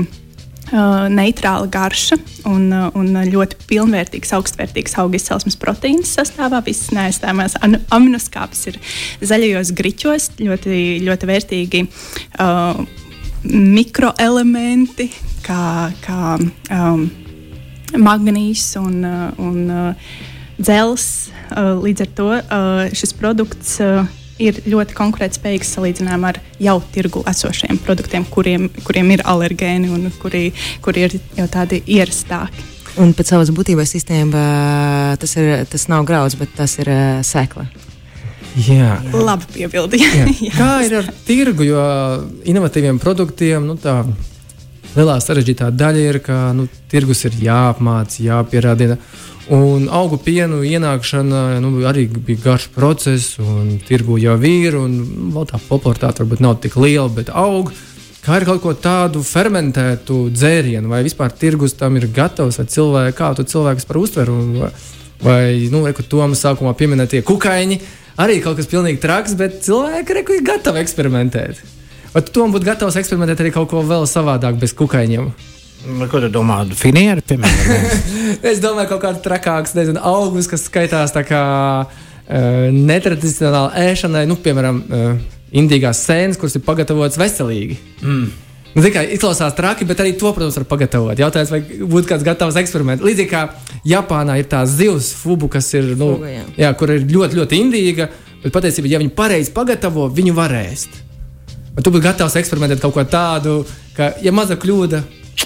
uh, 0.74 1.08
neitrāla 1.12 1.70
garša 1.72 2.18
un, 2.50 2.68
uh, 2.74 2.90
un 2.98 3.16
ļoti 3.30 3.60
pilnvērtīgs, 3.70 4.34
augstvērtīgs 4.38 4.98
auga 5.02 5.20
izcelsmes 5.20 5.58
proteīns 5.60 6.14
sastāvā. 6.18 6.64
Visas 6.66 6.92
neaizstājamās 6.96 7.58
aminoskāpes 7.94 8.68
ir 8.72 8.80
zaļajos 9.24 9.74
griķos, 9.78 10.30
ļoti, 10.42 10.84
ļoti 11.08 11.32
vērtīgi 11.32 11.84
uh, 11.88 12.84
mikroelementi, 13.54 15.10
kā, 15.44 15.92
kā 16.04 16.38
um, 16.40 17.10
magnīs 18.00 18.66
un, 18.80 19.00
uh, 19.06 19.30
un 19.42 19.70
uh, 19.70 20.12
dzels. 20.60 21.08
Uh, 21.54 21.78
līdz 21.84 22.06
ar 22.06 22.12
to 22.18 22.28
šis 22.98 23.14
produkts 23.18 23.78
ir 24.42 24.58
ļoti 24.66 24.96
konkurētspējīgs 24.98 25.76
salīdzinājumā 25.76 26.34
ar 26.34 26.40
jau 26.62 26.80
tirgu 26.94 27.22
esošiem 27.30 27.78
produktiem, 27.86 28.26
kuriem, 28.34 28.68
kuriem 28.88 29.14
ir 29.14 29.24
alergēni 29.30 29.92
un 29.94 30.10
kuri, 30.22 30.48
kuri 30.84 31.08
ir 31.08 31.18
jau 31.38 31.48
tādi 31.54 31.84
ierastāki. 31.86 32.66
Un 33.02 33.14
pēc 33.18 33.32
savas 33.34 33.50
būtības 33.54 33.94
sistēma 33.96 34.44
tas, 35.22 35.38
ir, 35.42 35.64
tas 35.70 35.88
nav 35.90 36.06
grauds, 36.10 36.38
bet 36.38 36.54
tas 36.58 36.78
ir 36.82 36.90
sēkla. 37.26 37.68
Jā, 38.54 39.00
labi 39.14 39.48
piebildīja. 39.56 40.28
Kā 40.60 40.74
ir 40.86 41.00
ar 41.00 41.10
tirgu, 41.26 41.66
jo 41.66 41.82
inovatīviem 42.50 43.00
produktiem 43.02 43.66
nu, 43.66 43.78
tā 43.82 44.04
lielā 44.98 45.20
sarežģītā 45.22 45.70
daļa 45.74 46.08
ir, 46.10 46.20
ka 46.24 46.40
nu, 46.58 46.68
tirgus 46.92 47.24
ir 47.28 47.38
jāapmāca, 47.42 48.22
jāpierāda. 48.24 48.98
Un 49.54 49.90
augu 49.92 50.18
pienu 50.24 50.62
ienākšana 50.64 51.60
nu, 51.64 51.74
arī 51.90 52.06
bija 52.14 52.46
garš 52.46 52.70
process, 52.76 53.40
un 53.44 53.76
tirgu 53.84 54.16
jau 54.22 54.38
ir. 54.48 54.78
Vēl 54.78 55.50
tā 55.50 55.60
popularitāte 55.68 56.24
varbūt 56.24 56.44
nav 56.46 56.62
tik 56.64 56.78
liela, 56.80 57.10
bet 57.12 57.34
aug. 57.34 57.74
Kā 58.24 58.38
ir 58.40 58.48
kaut 58.48 58.62
ko 58.64 58.72
tādu 58.72 59.20
fermentētu 59.28 60.30
dzērienu, 60.32 60.88
vai 60.88 61.02
vispār 61.04 61.34
tirgus 61.36 61.76
tam 61.76 61.98
ir 62.00 62.08
gatavs, 62.08 62.62
vai 62.62 62.70
cilvēki, 62.72 63.18
kā 63.18 63.34
tu 63.36 63.44
cilvēks 63.52 63.90
par 63.90 64.00
uztveru, 64.00 64.38
vai, 64.62 64.72
vai 65.26 65.42
nu, 65.74 65.84
reku, 65.84 66.08
Tomas 66.08 66.40
sākumā 66.46 66.72
pieminētie 66.80 67.20
kukaiņi, 67.28 67.82
arī 68.24 68.40
kaut 68.46 68.62
kas 68.62 68.72
pilnīgi 68.72 69.04
traks, 69.04 69.36
bet 69.36 69.60
cilvēki 69.68 70.24
ir 70.24 70.48
gatavi 70.48 70.86
eksperimentēt. 70.86 71.60
Vai 72.14 72.22
tu 72.22 72.30
tam 72.36 72.54
būtu 72.54 72.68
gatavs 72.68 72.98
eksperimentēt 73.02 73.42
arī 73.42 73.52
kaut 73.56 73.72
ko 73.72 73.82
vēl 73.90 74.06
savādāk 74.10 74.60
bez 74.62 74.76
kukaiņiem? 74.78 75.32
Ko 76.12 76.20
tu 76.22 76.30
domā? 76.32 76.62
Finieri, 76.78 77.24
piemēram? 77.26 77.88
es 78.52 78.62
domāju, 78.64 78.92
kaut 78.94 79.02
kāds 79.04 79.24
trakāks, 79.26 79.74
nezinu, 79.76 80.00
augus, 80.06 80.48
kas 80.52 80.68
skaitās 80.70 81.12
tā 81.16 81.26
kā 81.28 81.44
uh, 81.84 82.68
netradicionāli 82.72 83.88
ēšanai, 83.90 84.24
nu, 84.30 84.38
piemēram, 84.46 84.80
uh, 84.86 85.40
indīgās 85.58 86.06
sēnes, 86.06 86.38
kuras 86.40 86.56
ir 86.60 86.64
pagatavotas 86.68 87.18
veselīgi. 87.20 87.80
Mm. 88.06 88.28
Nu, 88.74 88.84
kā, 88.94 89.04
izklausās 89.16 89.58
traki, 89.58 89.86
bet 89.90 90.00
arī 90.02 90.14
to, 90.18 90.30
protams, 90.34 90.56
var 90.62 90.68
pagatavot. 90.70 91.20
Jautājums, 91.20 91.52
vai 91.54 91.62
būtu 91.66 92.10
kāds 92.10 92.26
gatavs 92.26 92.58
eksperiments. 92.62 93.06
Līdzīgi 93.06 93.30
kā 93.34 93.48
Japānā 93.90 94.38
ir 94.42 94.48
tā 94.54 94.64
zivs, 94.70 95.12
fubu, 95.18 95.50
kas 95.52 95.68
ir, 95.78 95.96
nu, 95.98 96.14
Fugu, 96.16 96.30
jā. 96.30 96.46
jā, 96.62 96.72
kur 96.78 96.94
ir 96.94 97.10
ļoti, 97.10 97.42
ļoti 97.42 97.60
indīga, 97.66 98.08
bet 98.46 98.54
patiesībā, 98.54 98.90
ja 98.96 99.02
viņi 99.02 99.14
pareizi 99.18 99.54
pagatavo, 99.54 100.08
viņu 100.14 100.38
var 100.38 100.56
ēst. 100.62 101.04
Bet 101.74 101.86
tu 101.86 101.92
biji 101.94 102.06
gatavs 102.06 102.38
eksperimentēt 102.38 102.82
kaut 102.84 102.94
ko 102.96 103.04
tādu, 103.10 103.60
ka, 103.98 104.14
ja 104.22 104.32
maza 104.32 104.56
kļūda, 104.60 105.02
mm 105.04 105.46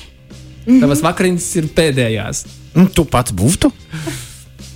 -hmm. 0.66 0.80
tavas 0.84 1.04
vakariņas 1.04 1.52
ir 1.62 1.70
pēdējās. 1.76 2.46
Mm, 2.76 2.90
tu 2.94 3.06
pats 3.06 3.32
būtu? 3.32 3.72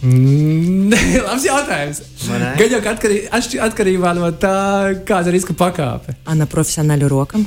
Labs 0.01 1.43
jautājums. 1.45 1.99
Gan 2.57 2.71
jau 2.71 2.79
atkarībā, 2.81 3.41
atkarībā 3.67 4.13
no 4.17 4.31
tā, 4.31 4.55
kāda 5.05 5.29
ir 5.29 5.37
riska 5.37 5.53
pakāpe. 5.53 6.15
Ana 6.25 6.47
profesionāli 6.49 7.09
rokam. 7.09 7.45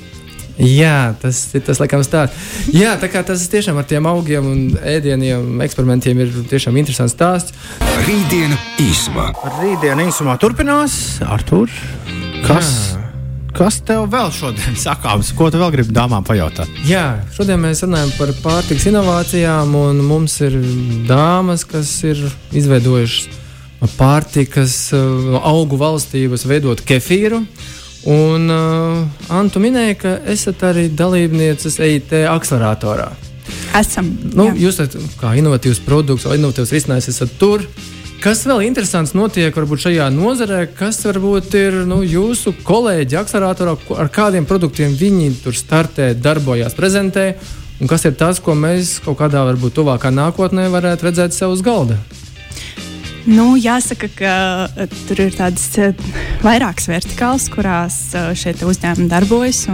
Jā, 0.55 1.17
tas 1.19 1.41
ir 1.59 1.65
tas, 1.67 1.81
laikam, 1.83 2.05
stāsts. 2.07 2.39
Jā, 2.71 2.95
tā 3.03 3.09
kā 3.11 3.25
tas 3.27 3.43
tiešām 3.51 3.81
ar 3.81 3.89
tiem 3.91 4.07
augiem 4.07 4.47
un 4.47 4.61
ēdieniem, 4.79 5.59
eksperimentiem 5.67 6.21
ir 6.23 6.37
tiešām 6.53 6.79
interesants 6.79 7.17
stāsts. 7.17 7.57
Rītdiena 8.07 8.59
īsumā. 8.85 9.33
Rītdiena 9.59 10.07
īsumā 10.07 10.39
turpinās 10.39 11.19
Artur. 11.27 11.75
Kas? 12.47 12.71
Jā 12.95 13.04
kas 13.55 13.79
tev 13.87 14.09
vēl 14.13 14.33
šodien 14.35 14.77
sakāms? 14.87 15.33
Ko 15.37 15.51
tu 15.53 15.61
vēl 15.63 15.73
gribi 15.75 15.95
dāmām 15.95 16.27
pajautāt? 16.27 16.71
Jā, 16.89 17.23
šodien 17.37 17.63
mēs 17.63 17.85
runājam 17.87 18.13
par 18.19 18.35
pārtiks 18.43 18.89
inovācijām, 18.91 19.75
un 19.79 20.03
mums 20.05 20.37
ir 20.45 20.59
dāmas, 21.09 21.67
kas 21.69 21.93
ir 22.07 22.21
izveidojušas 22.57 23.41
pārtikas, 23.99 24.77
eh, 24.97 25.39
augu 25.45 25.79
valstības 25.81 26.47
veidot 26.49 26.81
kefīru. 26.87 27.45
Un 28.05 28.51
uh, 28.53 29.31
Antu 29.33 29.63
minēja, 29.65 29.95
ka 29.97 30.11
esat 30.29 30.61
arī 30.69 30.91
dalībnieces 30.93 31.79
EIT 31.81 32.11
akceleratorā. 32.29 33.07
Esam. 33.79 34.11
Nu, 34.37 34.51
jā. 34.51 34.59
jūs 34.67 34.77
esat 34.83 35.17
kā 35.17 35.33
inovatīvs 35.41 35.81
produkts 35.87 36.27
vai 36.29 36.37
inovatīvs 36.37 36.75
risinājums, 36.77 37.09
esat 37.15 37.33
tur. 37.41 37.65
Kas 38.25 38.41
vēl 38.49 38.63
interesants 38.65 39.11
notiek 39.13 39.53
varbūt 39.53 39.83
šajā 39.83 40.07
nozarē, 40.09 40.63
kas 40.73 40.97
varbūt 41.05 41.53
ir 41.61 41.75
nu, 41.85 41.99
jūsu 42.09 42.55
kolēģi 42.65 43.19
akceleratorā, 43.21 43.75
ko- 43.85 43.99
ar 44.01 44.09
kādiem 44.09 44.47
produktiem 44.49 44.95
viņi 44.97 45.43
tur 45.43 45.53
startē, 45.53 46.07
darbojas, 46.17 46.73
prezentē, 46.73 47.35
un 47.83 47.91
kas 47.91 48.07
ir 48.09 48.15
tas, 48.17 48.41
ko 48.41 48.55
mēs 48.57 48.95
kaut 49.05 49.19
kādā 49.19 49.43
varbūt 49.45 49.77
tuvākā 49.77 50.09
nākotnē 50.09 50.71
varētu 50.73 51.05
redzēt 51.05 51.37
sev 51.37 51.53
uz 51.53 51.61
galda? 51.61 51.99
Nu, 53.27 53.59
jāsaka, 53.61 54.09
ka 54.17 54.33
uh, 54.73 54.97
tur 55.05 55.21
ir 55.21 55.37
tādas 55.37 55.67
uh, 55.77 55.93
vairākas 56.41 56.89
vertikālas, 56.89 57.51
kurās 57.53 57.99
uh, 58.17 58.33
šie 58.33 58.55
uzņēmumi 58.57 59.11
darbojas. 59.13 59.67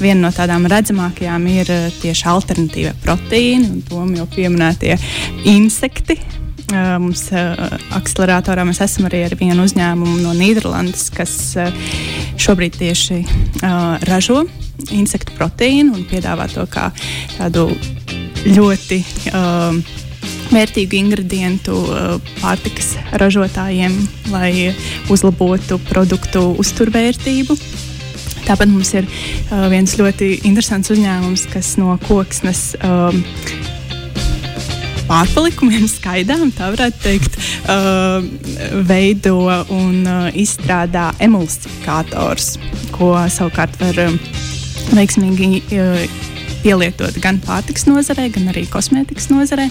Viena 0.00 0.22
no 0.22 0.32
tādām 0.32 0.64
redzamākajām 0.72 1.44
ir 1.52 1.74
tieši 2.00 2.30
alternatīvie 2.32 2.96
proteīni, 3.04 3.68
un 3.68 3.84
to 3.84 4.08
jau 4.16 4.26
pieminētie 4.32 4.96
insekti. 5.52 6.43
Uh, 6.74 6.96
Mums 6.98 7.28
uh, 7.30 7.54
akceleratorā 7.94 8.64
mēs 8.66 8.80
esam 8.82 9.06
arī 9.06 9.24
ar 9.28 9.34
vienu 9.38 9.62
uzņēmumu 9.68 10.22
no 10.24 10.32
Nīderlandes, 10.34 11.06
kas 11.14 11.34
uh, 11.60 11.70
šobrīd 12.40 12.78
tieši 12.80 13.20
ražo 14.08 14.42
insektu 14.94 15.36
proteīnu 15.38 15.94
un 15.94 16.06
piedāvā 16.10 16.48
to 16.50 16.64
kā 16.70 16.88
tādu 17.36 17.68
ļoti 18.44 18.98
um, 19.30 19.78
vērtīgu 20.50 20.98
ingredientu 20.98 21.76
uh, 21.86 22.16
pārtikas 22.40 22.94
ražotājiem, 23.22 23.94
lai 24.34 24.74
uzlabotu 25.12 25.78
produktu 25.86 26.50
uzturvērtību. 26.60 27.56
Tāpat 28.44 28.68
mums 28.68 28.90
ir 28.98 29.06
uh, 29.06 29.68
viens 29.72 29.94
ļoti 30.00 30.40
interesants 30.44 30.90
uzņēmums, 30.92 31.46
kas 31.54 31.76
no 31.80 31.94
koksnes 32.08 32.72
um, 32.82 33.22
pārpalikumiem, 35.08 35.86
skaidām, 35.90 36.50
tā 36.54 36.70
varētu 36.74 37.02
teikt, 37.04 37.38
uh, 37.70 38.24
veido 38.88 39.36
un 39.74 40.04
uh, 40.04 40.28
izstrādā 40.36 41.10
emulsifikators, 41.24 42.54
ko 42.94 43.14
savukārt 43.32 43.76
var 43.80 44.00
um, 44.06 44.18
veiksmīgi 44.94 45.50
uh, 45.78 46.04
pielietot 46.64 47.18
gan 47.20 47.40
pārtiks 47.44 47.88
nozarē, 47.88 48.30
gan 48.32 48.48
arī 48.54 48.64
kosmētikas 48.70 49.28
nozarē. 49.32 49.68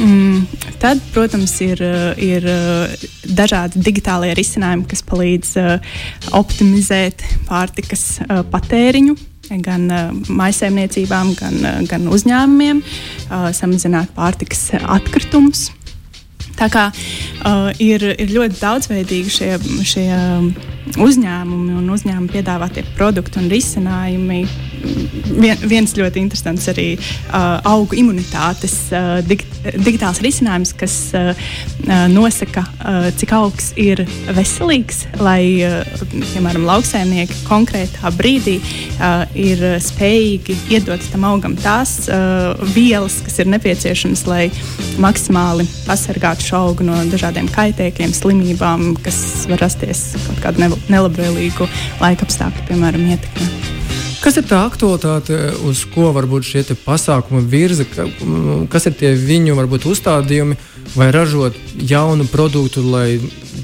Mm, 0.00 0.44
tad, 0.80 1.00
protams, 1.14 1.56
ir, 1.64 1.80
uh, 1.84 2.12
ir 2.20 2.46
uh, 2.48 3.08
dažādi 3.36 3.82
digitālie 3.84 4.34
risinājumi, 4.38 4.86
kas 4.90 5.04
palīdz 5.08 5.56
uh, 5.60 5.96
optimizēt 6.36 7.24
pārtikas 7.48 8.06
uh, 8.24 8.44
patēriņu 8.52 9.16
gan 9.58 9.90
uh, 9.90 10.14
maisaimniecībām, 10.28 11.34
gan, 11.38 11.58
uh, 11.64 11.82
gan 11.90 12.06
uzņēmumiem, 12.10 12.82
uh, 12.84 13.50
samazināt 13.56 14.14
pārtikas 14.16 14.68
atkritumus. 14.80 15.68
Tā 16.60 16.68
kā 16.68 16.88
uh, 16.92 17.70
ir, 17.80 18.04
ir 18.20 18.34
ļoti 18.34 18.58
daudzveidīgi 18.60 19.32
šie, 19.32 19.50
šie 19.86 20.06
um, 20.12 20.50
uzņēmumi 21.00 21.76
un 21.78 21.86
uzņēmumi 21.94 22.34
piedāvātie 22.34 22.84
produkti 22.98 23.40
un 23.40 23.48
risinājumi. 23.52 24.42
Vien, 25.40 25.56
viens 25.68 25.92
ļoti 25.94 26.20
interesants 26.20 26.66
arī 26.72 26.86
uh, 26.96 27.60
augu 27.68 27.96
imunitātes 28.00 28.74
uh, 28.92 29.20
dig, 29.24 29.44
digitāls 29.84 30.20
risinājums, 30.24 30.72
kas 30.76 30.94
uh, 31.16 31.30
uh, 31.86 32.06
nosaka, 32.12 32.64
uh, 32.80 33.08
cik 33.16 33.34
augs 33.36 33.70
ir 33.80 34.02
veselīgs, 34.36 35.04
lai, 35.20 35.62
uh, 35.66 36.04
piemēram, 36.10 36.66
lauksaimnieki 36.68 37.42
konkrētā 37.48 38.12
brīdī 38.16 38.58
uh, 38.60 39.24
ir 39.38 39.62
spējīgi 39.84 40.56
iedot 40.76 41.04
tam 41.12 41.26
augam 41.30 41.56
tās 41.60 41.96
uh, 42.08 42.56
vielas, 42.74 43.20
kas 43.26 43.40
ir 43.42 43.50
nepieciešamas, 43.52 44.26
lai 44.30 44.46
maksimāli 45.00 45.68
pasargātu 45.86 46.50
šo 46.50 46.64
augu 46.70 46.86
no 46.88 46.98
dažādiem 47.12 47.50
kaitēkļiem, 47.54 48.16
slimībām, 48.16 48.94
kas 49.04 49.20
var 49.50 49.62
rasties 49.66 50.10
kaut 50.26 50.40
kādu 50.46 50.64
ne- 50.64 50.80
nelabvēlīgu 50.90 51.68
laika 52.02 52.26
apstākļu, 52.28 52.70
piemēram, 52.72 53.12
ietekmē. 53.14 53.69
Kas 54.20 54.36
ir 54.36 54.44
tā 54.44 54.58
aktualitāte, 54.68 55.36
uz 55.64 55.80
ko 55.88 56.10
varbūt 56.12 56.44
šie 56.44 56.62
pasākumi 56.84 57.40
virza, 57.48 57.86
ka, 57.88 58.04
mm, 58.04 58.66
kas 58.68 58.90
ir 58.90 58.98
tie 59.00 59.14
viņu 59.16 59.54
varbūt 59.56 59.86
uzstādījumi, 59.88 60.58
vai 60.92 61.08
ražot 61.14 61.56
jaunu 61.88 62.26
produktu, 62.28 62.84
lai 62.84 63.16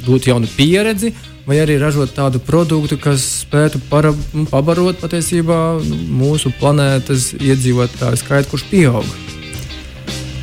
gūtu 0.07 0.33
jaunu 0.33 0.49
pieredzi, 0.57 1.13
vai 1.45 1.61
arī 1.61 1.77
ražot 1.77 2.15
tādu 2.17 2.41
produktu, 2.41 2.97
kas 2.97 3.27
spētu 3.43 3.83
para, 3.91 4.15
nu, 4.33 4.47
pabarot 4.49 4.97
patiesībā 5.03 5.61
mūsu 6.17 6.55
planētas 6.57 7.35
iedzīvotāju 7.37 8.25
skaitu, 8.25 8.55
kurš 8.55 8.67
pieaug. 8.73 9.15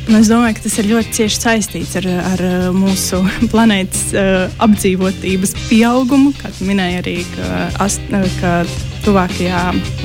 Nu, 0.04 0.20
es 0.20 0.28
domāju, 0.28 0.54
ka 0.54 0.66
tas 0.68 0.78
ir 0.78 0.90
ļoti 0.92 1.14
cieši 1.18 1.38
saistīts 1.40 1.98
ar, 1.98 2.06
ar 2.30 2.40
uh, 2.44 2.64
mūsu 2.76 3.22
planētas 3.52 4.10
uh, 4.14 4.42
apdzīvotības 4.62 5.58
pieaugumu. 5.66 6.34
Kā 6.38 6.54
tu 6.54 6.68
minēji, 6.68 6.98
arī 7.02 7.20
ka, 7.34 7.62
ast, 7.82 8.04
uh, 8.12 8.26
ka 8.38 8.60
tuvākajā, 9.04 9.58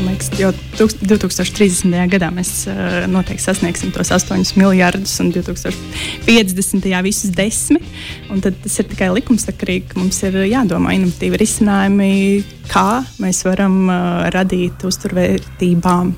liekas, 0.03 0.27
jau 0.39 0.49
tūkst- 0.75 1.03
2030. 1.07 1.93
gadā 2.11 2.29
mēs 2.35 2.51
uh, 2.67 3.05
noteikti 3.07 3.45
sasniegsim 3.45 3.93
tos 3.95 4.11
8 4.11 4.57
miljardus 4.59 5.13
un 5.23 5.31
2050. 5.31 6.89
visus 7.05 7.31
desmit. 7.35 7.85
Un 8.29 8.43
tad 8.43 8.57
tas 8.63 8.75
ir 8.81 8.89
tikai 8.91 9.07
likumsakarīgi, 9.15 9.93
ka 9.93 10.01
mums 10.01 10.19
ir 10.27 10.35
jādomā 10.49 10.97
inovatīvi 10.97 11.39
risinājumi, 11.39 12.09
kā 12.69 13.01
mēs 13.23 13.41
varam 13.47 13.77
uh, 13.87 14.27
radīt 14.35 14.83
uzturvērtībām 14.89 16.11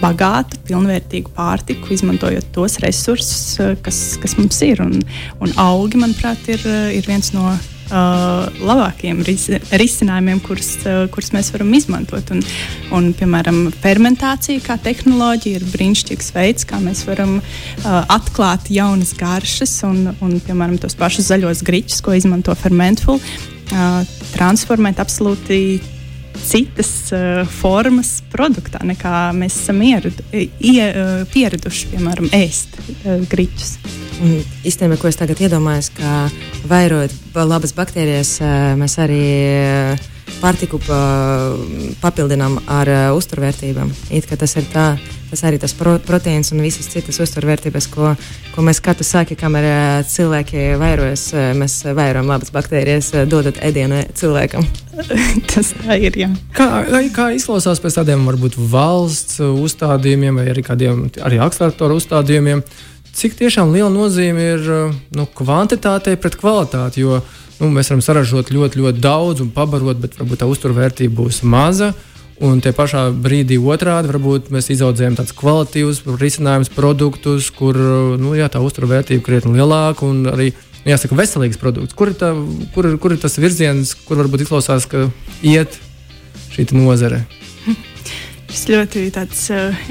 bagātu, 0.00 0.62
pilnvērtīgu 0.70 1.34
pārtiku, 1.36 1.92
izmantojot 1.92 2.48
tos 2.56 2.78
resursus, 2.84 3.58
uh, 3.60 3.76
kas, 3.84 4.16
kas 4.22 4.38
mums 4.40 4.62
ir. 4.64 4.80
Un, 4.84 4.96
un 5.44 5.54
augi, 5.60 6.00
manuprāt, 6.00 6.48
ir, 6.48 6.64
ir 6.96 7.12
viens 7.12 7.34
no 7.36 7.50
uh, 7.90 8.48
labākajiem 8.62 9.22
ris 9.26 9.48
risinājumiem, 9.70 10.40
kurus, 10.44 10.74
uh, 10.86 11.04
kurus 11.12 11.32
mēs 11.34 11.52
varam 11.54 11.72
izmantot. 11.76 12.32
Un, 12.34 12.42
un, 12.94 13.10
piemēram, 13.16 13.64
fermentācija 13.82 14.62
kā 14.64 14.78
tehnoloģija 14.82 15.60
ir 15.60 15.68
brīnišķīgs 15.72 16.32
veids, 16.36 16.68
kā 16.68 16.80
mēs 16.82 17.04
varam 17.08 17.38
uh, 17.38 18.02
atklāt 18.12 18.70
jaunas 18.72 19.14
garšas 19.18 19.78
un, 19.88 20.12
un 20.20 20.36
piemēram, 20.44 20.78
tos 20.82 20.98
pašus 20.98 21.30
zaļos 21.32 21.64
griķus, 21.66 22.02
ko 22.04 22.16
izmanto 22.18 22.54
Fermentful, 22.58 23.20
uh, 23.20 24.14
transformēt 24.34 25.02
absolūti 25.02 25.80
citas 26.42 27.12
uh, 27.12 27.42
formas 27.60 28.20
produktā, 28.32 28.82
nekā 28.88 29.32
mēs 29.36 29.58
esam 29.64 29.82
ieradu, 29.84 30.24
ie, 30.32 30.86
uh, 30.88 31.26
pieraduši, 31.32 31.92
piemēram, 31.94 32.32
ēst 32.42 32.80
uh, 32.80 33.20
griķus. 33.30 33.76
Īstenībā, 34.22 35.00
ko 35.00 35.10
es 35.10 35.18
tagad 35.18 35.40
iedomājos, 35.42 35.90
ka 35.96 36.30
vairot 36.70 37.10
ba- 37.34 37.46
labas 37.48 37.74
baktērijas, 37.74 38.36
eh, 38.40 38.74
mēs 38.78 38.98
arī 39.02 39.22
eh, 39.50 40.08
pārtiku 40.42 40.78
pa, 40.82 40.98
papildinām 42.02 42.58
ar 42.70 42.88
uh, 42.90 43.00
uzturvērtībām. 43.16 43.90
It 44.14 44.26
kā 44.30 44.36
tas 44.38 44.54
ir 44.58 44.66
tā, 44.72 44.86
tas 45.30 45.42
arī 45.46 45.60
tas 45.62 45.74
pro, 45.76 45.96
proteīns 46.02 46.52
un 46.54 46.62
visas 46.64 46.88
citas 46.90 47.20
uzturvērtības, 47.22 47.88
ko, 47.92 48.12
ko 48.54 48.64
mēs 48.66 48.80
katru 48.84 49.06
sāki, 49.06 49.36
kamēr 49.38 50.04
cilvēki 50.08 50.72
vairojas, 50.80 51.28
mēs 51.58 51.78
vairojam 51.94 52.30
labas 52.32 52.52
baktērijas, 52.54 53.12
dodot 53.30 53.60
ēdienu 53.62 54.02
cilvēkam. 54.18 54.66
tas 55.52 55.72
tā 55.78 55.98
ir, 56.00 56.18
jā. 56.24 56.30
Kā, 56.56 56.68
kā 57.14 57.30
izklausās 57.36 57.82
pēc 57.82 58.00
tādiem 58.00 58.26
varbūt 58.28 58.58
valsts 58.72 59.40
uzstādījumiem 59.46 60.42
vai 60.42 60.48
arī 60.52 60.66
kādiem 60.66 61.06
arī 61.22 61.42
akceleratora 61.44 62.00
uzstādījumiem? 62.00 62.64
Cik 63.12 63.36
tiešām 63.36 63.74
liela 63.74 63.90
nozīme 63.92 64.44
ir 64.54 64.68
nu, 65.12 65.26
kvantitātei 65.36 66.16
pret 66.16 66.38
kvalitāti? 66.40 67.02
Jo, 67.04 67.20
nu, 67.60 67.68
mēs 67.74 67.92
varam 67.92 68.00
saražot 68.04 68.48
ļoti, 68.54 68.80
ļoti 68.80 69.02
daudz 69.04 69.44
un 69.44 69.50
pabarot, 69.52 70.00
bet 70.00 70.16
varbūt 70.16 70.40
tā 70.40 70.48
uzturvērtība 70.48 71.18
būs 71.20 71.42
maza. 71.44 71.92
Un 72.42 72.58
tie 72.64 72.72
pašā 72.74 73.04
brīdī 73.22 73.58
otrādi 73.60 74.10
varbūt 74.10 74.48
mēs 74.54 74.70
izaudzējam 74.74 75.18
tādus 75.18 75.36
kvalitīvus 75.38 76.00
risinājumus, 76.18 76.72
produktus, 76.74 77.52
kur 77.54 77.76
nu, 78.18 78.32
jā, 78.34 78.48
tā 78.50 78.62
uzturvērtība 78.64 79.22
krietni 79.26 79.60
lielāka 79.60 80.08
un 80.08 80.24
arī 80.32 80.48
nu, 80.56 80.90
jāsaka, 80.90 81.18
veselīgs 81.20 81.60
produkts. 81.60 81.94
Kur 81.98 82.10
ir, 82.10 82.16
tā, 82.18 82.32
kur, 82.74 82.88
ir, 82.88 82.96
kur 83.02 83.14
ir 83.14 83.20
tas 83.22 83.38
virziens, 83.38 83.92
kur 84.08 84.18
varbūt 84.24 84.46
izklausās, 84.46 84.88
ka 84.90 85.04
iet 85.44 85.76
šī 86.56 86.66
nozare? 86.74 87.26
Tas 88.48 88.66
ļoti 88.68 89.06
tāds, 89.14 89.46
uh, 89.54 89.86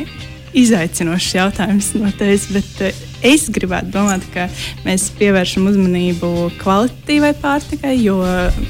izaicinošs 0.57 1.31
jautājums 1.37 1.93
noteikti, 1.97 2.57
bet 2.57 2.83
uh, 2.89 3.07
es 3.25 3.47
gribētu 3.53 3.93
domāt, 3.93 4.25
ka 4.33 4.47
mēs 4.85 5.09
pievēršam 5.19 5.69
uzmanību 5.71 6.51
kvalitatīvai 6.61 7.31
pārtikai, 7.41 7.95
jo, 8.01 8.19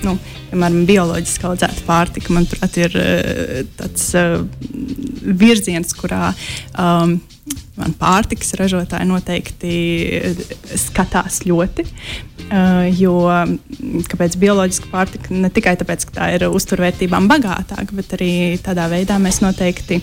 nu, 0.05 0.15
piemēram, 0.51 0.85
bioloģiski 0.89 1.49
audzēta 1.49 1.85
pārtika, 1.87 2.33
manuprāt, 2.35 2.79
ir 2.81 2.97
uh, 2.99 3.61
tāds 3.79 4.07
uh, 4.19 4.39
virziens, 5.21 5.95
kurā 5.97 6.31
um, 6.75 7.19
man 7.79 7.95
pārtikas 7.99 8.53
ražotāji 8.59 9.07
noteikti 9.09 9.73
skatās 10.79 11.41
ļoti. 11.47 11.85
Jo 12.99 13.15
kāpēc 14.11 14.35
bioloģiska 14.41 14.91
pārtika? 14.91 15.31
Ne 15.31 15.49
tikai 15.53 15.77
tāpēc, 15.79 16.03
ka 16.09 16.17
tā 16.17 16.29
ir 16.35 16.47
uzturvērtībām 16.51 17.29
bagātāka, 17.31 17.95
bet 17.95 18.17
arī 18.17 18.31
tādā 18.63 18.89
veidā 18.91 19.17
mēs 19.23 19.39
noteikti. 19.43 20.01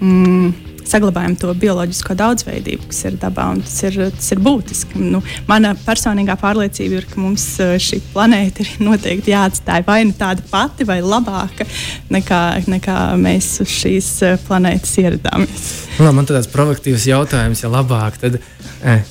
Mm, 0.00 0.73
saglabājam 0.94 1.34
to 1.38 1.52
bioloģisko 1.58 2.14
daudzveidību, 2.18 2.88
kas 2.90 3.02
ir 3.08 3.18
dabā, 3.22 3.48
tas 3.64 3.76
ir, 3.88 3.98
tas 4.14 4.30
ir 4.34 4.42
būtiski. 4.44 5.00
Nu, 5.14 5.22
mana 5.48 5.74
personīgā 5.84 6.36
pārliecība 6.40 7.00
ir, 7.00 7.08
ka 7.10 7.20
mums 7.22 7.46
eh, 7.62 7.74
šī 7.82 8.00
planēta 8.12 8.64
ir 8.64 8.72
noteikti 8.86 9.34
jāatstāj 9.34 9.84
vai 9.88 10.00
nu 10.08 10.14
tāda 10.18 10.44
pati, 10.50 10.86
vai 10.88 11.00
labāka 11.04 11.66
nekā, 12.14 12.42
nekā 12.70 12.98
mēs 13.20 13.56
uz 13.64 13.74
šīs 13.80 14.12
eh, 14.26 14.38
planētas 14.46 14.94
ieradāmies. 15.02 15.66
Nu, 15.98 16.12
man 16.14 16.28
tāds 16.28 16.50
provokatīvs 16.52 17.10
jautājums, 17.10 17.64
ja 17.64 17.72
labāk, 17.72 18.20
tad. 18.22 18.40
Eh. 18.84 19.04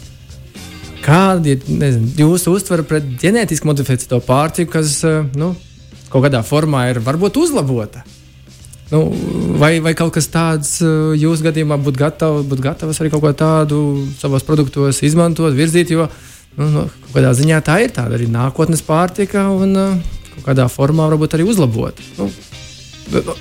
Kāda 1.04 1.50
ir 1.52 1.64
nezinu, 1.68 2.14
jūsu 2.16 2.54
uztvere 2.56 2.86
pret 2.88 3.08
ģenētiski 3.20 3.68
modificēto 3.68 4.22
pārtiku, 4.24 4.78
kas 4.78 5.02
eh, 5.04 5.20
nu, 5.36 5.52
kaut 6.08 6.30
kādā 6.30 6.40
formā 6.48 6.86
ir 6.94 7.04
varbūt 7.04 7.42
uzlabota? 7.44 8.06
Nu, 8.94 9.08
vai, 9.58 9.80
vai 9.82 9.96
kaut 9.98 10.14
kas 10.14 10.28
tāds 10.30 10.76
uh, 10.86 11.16
jūsu 11.18 11.48
gadījumā 11.48 11.80
būtu 11.82 11.98
gatavs, 11.98 12.44
būt 12.46 12.60
gatavs 12.62 13.00
arī 13.02 13.10
kaut 13.10 13.24
ko 13.24 13.32
tādu 13.34 13.80
savos 14.20 14.46
produktos 14.46 15.02
izmantot, 15.02 15.56
virzīt? 15.58 15.96
Jo 15.96 16.06
nu, 16.60 16.68
nu, 16.70 16.84
kādā 17.16 17.32
ziņā 17.34 17.62
tā 17.66 17.80
ir 17.82 17.96
tāda 17.96 18.20
arī 18.20 18.28
nākotnes 18.30 18.86
pārtika 18.86 19.48
un 19.50 19.74
uh, 19.74 19.96
kaut 20.36 20.46
kādā 20.52 20.68
formā 20.70 21.08
varbūt 21.10 21.34
arī 21.34 21.48
uzlabot. 21.50 22.04
Nu, 22.20 22.30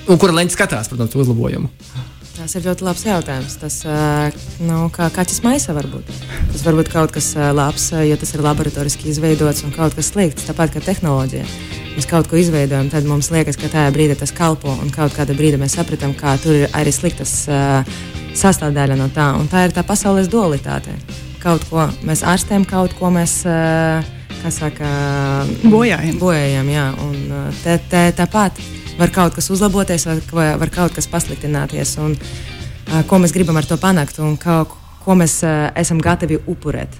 un 0.09 0.17
kura 0.17 0.33
leņķa 0.39 0.57
skatās, 0.57 0.89
protams, 0.89 1.13
uzlabojumu? 1.21 1.69
Tas 2.33 2.55
ir 2.57 2.65
ļoti 2.65 2.85
labs 2.87 3.03
jautājums. 3.05 3.59
Tas 3.61 3.75
nu, 4.63 4.87
kā 4.93 5.11
kaķis 5.13 5.43
maisa 5.45 5.75
var 5.77 5.85
būt. 5.91 6.09
Tas 6.51 6.65
var 6.65 6.79
būt 6.79 6.89
kaut 6.93 7.13
kas 7.13 7.33
labs, 7.53 7.91
ja 7.93 8.17
tas 8.17 8.33
ir 8.33 8.43
laboratoriski 8.45 9.11
izveidots, 9.13 9.63
un 9.67 9.75
kaut 9.75 9.93
kas 9.97 10.09
slikts, 10.13 10.49
tāpat 10.49 10.73
kā 10.73 10.83
tehnoloģija 10.83 11.45
mēs 11.93 12.07
kaut 12.09 12.29
ko 12.29 12.39
izveidojam, 12.41 12.89
tad 12.89 13.05
mums 13.05 13.29
liekas, 13.33 13.57
ka 13.59 13.69
tajā 13.69 13.91
brīdī 13.93 14.17
tas 14.17 14.33
kalpo, 14.33 14.73
un 14.81 14.89
kaut 14.93 15.13
kādā 15.13 15.35
brīdī 15.37 15.59
mēs 15.61 15.75
saprotam, 15.77 16.15
ka 16.17 16.35
tur 16.41 16.63
ir 16.63 16.73
arī 16.77 16.93
sliktas 16.93 17.43
uh, 17.51 17.85
sastāvdaļa 18.37 18.97
no 18.97 19.09
tā. 19.13 19.29
Un 19.37 19.49
tā 19.51 19.67
ir 19.67 19.75
tā 19.75 19.85
pasaules 19.85 20.31
dualitāte. 20.31 20.95
Kaut 21.43 21.65
ko 21.69 21.85
mēs 22.07 22.25
ārstējam, 22.25 22.67
kaut 22.69 22.97
ko 22.99 23.13
mēs. 23.13 23.43
Uh, 23.45 24.11
Saka, 24.43 24.87
bojājam. 25.71 26.17
bojājam 26.19 26.67
jā. 26.67 26.81
Un, 26.99 27.13
te, 27.63 27.77
te, 27.87 28.01
tāpat 28.17 28.57
var 28.97 29.11
kaut 29.13 29.37
kas 29.37 29.49
uzlaboties, 29.53 30.07
vai 30.31 30.53
var 30.59 30.71
kaut 30.73 30.95
kas 30.95 31.09
pasliktināties. 31.11 31.95
Un, 32.03 32.15
ko 33.07 33.19
mēs 33.21 33.33
gribam 33.35 33.57
ar 33.57 33.67
to 33.67 33.77
panākt 33.81 34.19
un 34.21 34.35
kā, 34.39 34.63
ko 35.03 35.17
mēs 35.19 35.39
esam 35.79 36.01
gatavi 36.03 36.39
upurēt. 36.47 36.95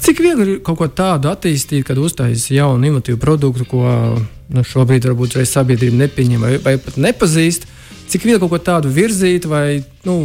Cik 0.00 0.22
viegli 0.24 0.46
ir 0.46 0.62
kaut 0.64 0.78
ko 0.80 0.88
tādu 0.88 1.30
attīstīt, 1.30 1.84
kad 1.88 1.98
uztaisīs 2.00 2.50
jaunu, 2.56 2.88
inovatīvu 2.88 3.20
produktu, 3.20 3.66
ko 3.68 3.84
nu, 4.16 4.64
šobrīd 4.64 5.08
varbūt 5.10 5.38
sabiedrība 5.48 6.04
nepieņem 6.04 6.46
vai, 6.46 6.54
vai 6.62 6.76
pat 6.80 6.98
nepazīst? 7.00 7.66
Cik 8.06 8.24
viegli 8.28 8.40
kaut 8.40 8.54
ko 8.54 8.62
tādu 8.62 8.92
virzīt, 8.92 9.48
vai 9.50 9.82
nu, 10.06 10.20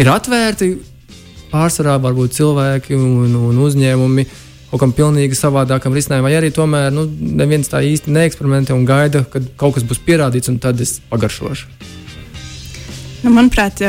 ir 0.00 0.10
atvērti 0.10 0.72
pārsvarā 1.52 1.96
varbūt 2.02 2.34
cilvēki 2.36 2.96
un, 2.96 3.36
un 3.50 3.62
uzņēmumi 3.66 4.26
kaut 4.70 4.82
kam 4.82 4.94
pilnīgi 4.96 5.38
savādākam 5.38 5.94
risinājumam, 5.94 6.30
vai 6.30 6.38
arī 6.38 6.50
tomēr 6.54 6.90
nu, 6.94 7.06
neviens 7.08 7.70
tā 7.70 7.82
īsti 7.86 8.12
neeksperimentē 8.14 8.74
un 8.74 8.86
gaida, 8.88 9.24
kad 9.30 9.46
kaut 9.60 9.76
kas 9.76 9.86
būs 9.86 10.02
pierādīts, 10.06 10.50
un 10.52 10.58
tad 10.62 10.80
es 10.82 10.98
pagaršošu. 11.10 11.70
Nu, 13.24 13.32
manuprāt, 13.34 13.80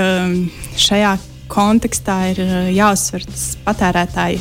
šajā 0.78 1.18
kontekstā 1.52 2.18
ir 2.34 2.42
eh, 2.44 2.56
jāuzsver 2.78 3.26
patērētāju 3.66 4.40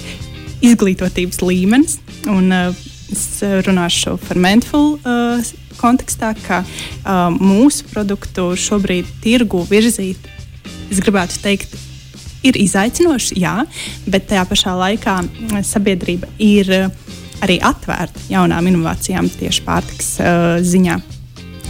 izglītotības 0.67 1.43
līmenis. 1.45 1.99
Un, 2.33 2.51
uh, 2.51 2.87
es 3.13 3.39
runāšu 3.67 4.17
par 4.25 4.41
Mentful 4.43 4.97
uh, 4.97 5.51
kontekstā, 5.79 6.33
ka 6.47 6.63
uh, 6.65 7.29
mūsu 7.31 7.87
produktu 7.93 8.49
šobrīd 8.59 9.11
tirgu 9.23 9.63
virzīt, 9.69 10.31
es 10.91 11.03
gribētu 11.05 11.39
teikt, 11.45 11.77
ir 12.47 12.61
izaicinoši, 12.61 13.41
jā, 13.43 13.59
bet 14.11 14.29
tajā 14.31 14.47
pašā 14.51 14.77
laikā 14.79 15.19
sabiedrība 15.67 16.31
ir 16.43 16.73
arī 17.45 17.59
atvērta 17.65 18.29
jaunām 18.31 18.71
inovācijām 18.71 19.29
tieši 19.37 19.67
pārtiks 19.67 20.17
uh, 20.23 20.57
ziņā. 20.65 21.01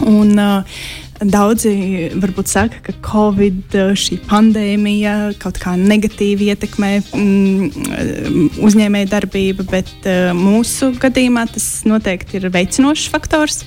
Un, 0.07 0.37
uh, 0.37 0.79
Daudzi 1.17 2.11
varbūt 2.13 2.49
saka, 2.51 2.77
ka 2.85 2.93
Covid, 3.01 3.73
šī 3.97 4.19
pandēmija 4.27 5.13
kaut 5.41 5.57
kā 5.57 5.73
negatīvi 5.73 6.51
ietekmē 6.53 6.91
mm, 7.01 8.59
uzņēmēju 8.61 9.09
darbību, 9.09 9.65
bet 9.71 10.05
mūsu 10.37 10.91
gadījumā 11.01 11.47
tas 11.55 11.65
noteikti 11.89 12.37
ir 12.37 12.51
veicinošs 12.53 13.07
faktors, 13.09 13.63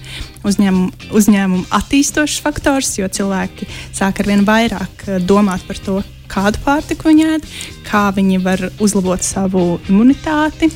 uzņēmumu, 0.46 1.10
uzņēmumu 1.10 1.66
attīstošs 1.80 2.38
faktors, 2.44 2.94
jo 3.00 3.10
cilvēki 3.10 3.66
sāk 3.98 4.22
ar 4.22 4.30
vien 4.30 4.46
vairāk 4.46 5.08
domāt 5.26 5.66
par 5.66 5.82
to, 5.82 5.98
kādu 6.30 6.62
pārtiku 6.66 7.10
viņi 7.10 7.26
ēd, 7.36 7.50
kā 7.88 8.06
viņi 8.16 8.44
var 8.44 8.68
uzlabot 8.82 9.24
savu 9.26 9.74
imunitāti 9.88 10.70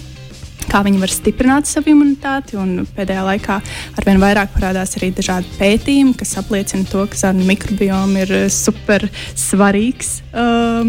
kā 0.75 0.81
viņi 0.85 1.01
var 1.03 1.13
stiprināt 1.13 1.69
savu 1.69 1.93
imunitāti. 1.93 2.59
Pēdējā 2.97 3.25
laikā 3.27 3.59
arvien 4.01 4.21
vairāk 4.23 4.53
parādās 4.55 4.97
arī 4.99 5.11
dažādi 5.15 5.51
pētījumi, 5.59 6.15
kas 6.19 6.37
apliecina 6.41 6.87
to, 6.91 7.05
ka 7.11 7.21
zarnu 7.21 7.47
mikrobioma 7.49 8.25
ir 8.25 8.35
eh, 8.39 8.47
super 8.53 9.07
svarīgs 9.39 10.17
uh, 10.33 10.89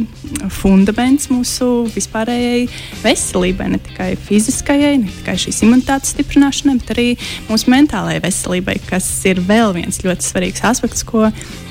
fundaments 0.54 1.30
mūsu 1.32 1.70
vispārējai 1.94 2.66
veselībai, 3.04 3.70
ne 3.76 3.82
tikai 3.86 4.12
fiziskajai, 4.28 4.96
ne 5.04 5.12
tikai 5.20 5.38
šīs 5.46 5.64
imunitātes 5.68 6.16
stiprināšanai, 6.16 6.80
bet 6.82 6.96
arī 6.96 7.08
mūsu 7.50 7.72
mentālajai 7.74 8.24
veselībai, 8.26 8.80
kas 8.90 9.10
ir 9.30 9.44
vēl 9.46 9.76
viens 9.78 10.02
ļoti 10.06 10.30
svarīgs 10.30 10.66
aspekts, 10.66 11.06
ko 11.08 11.30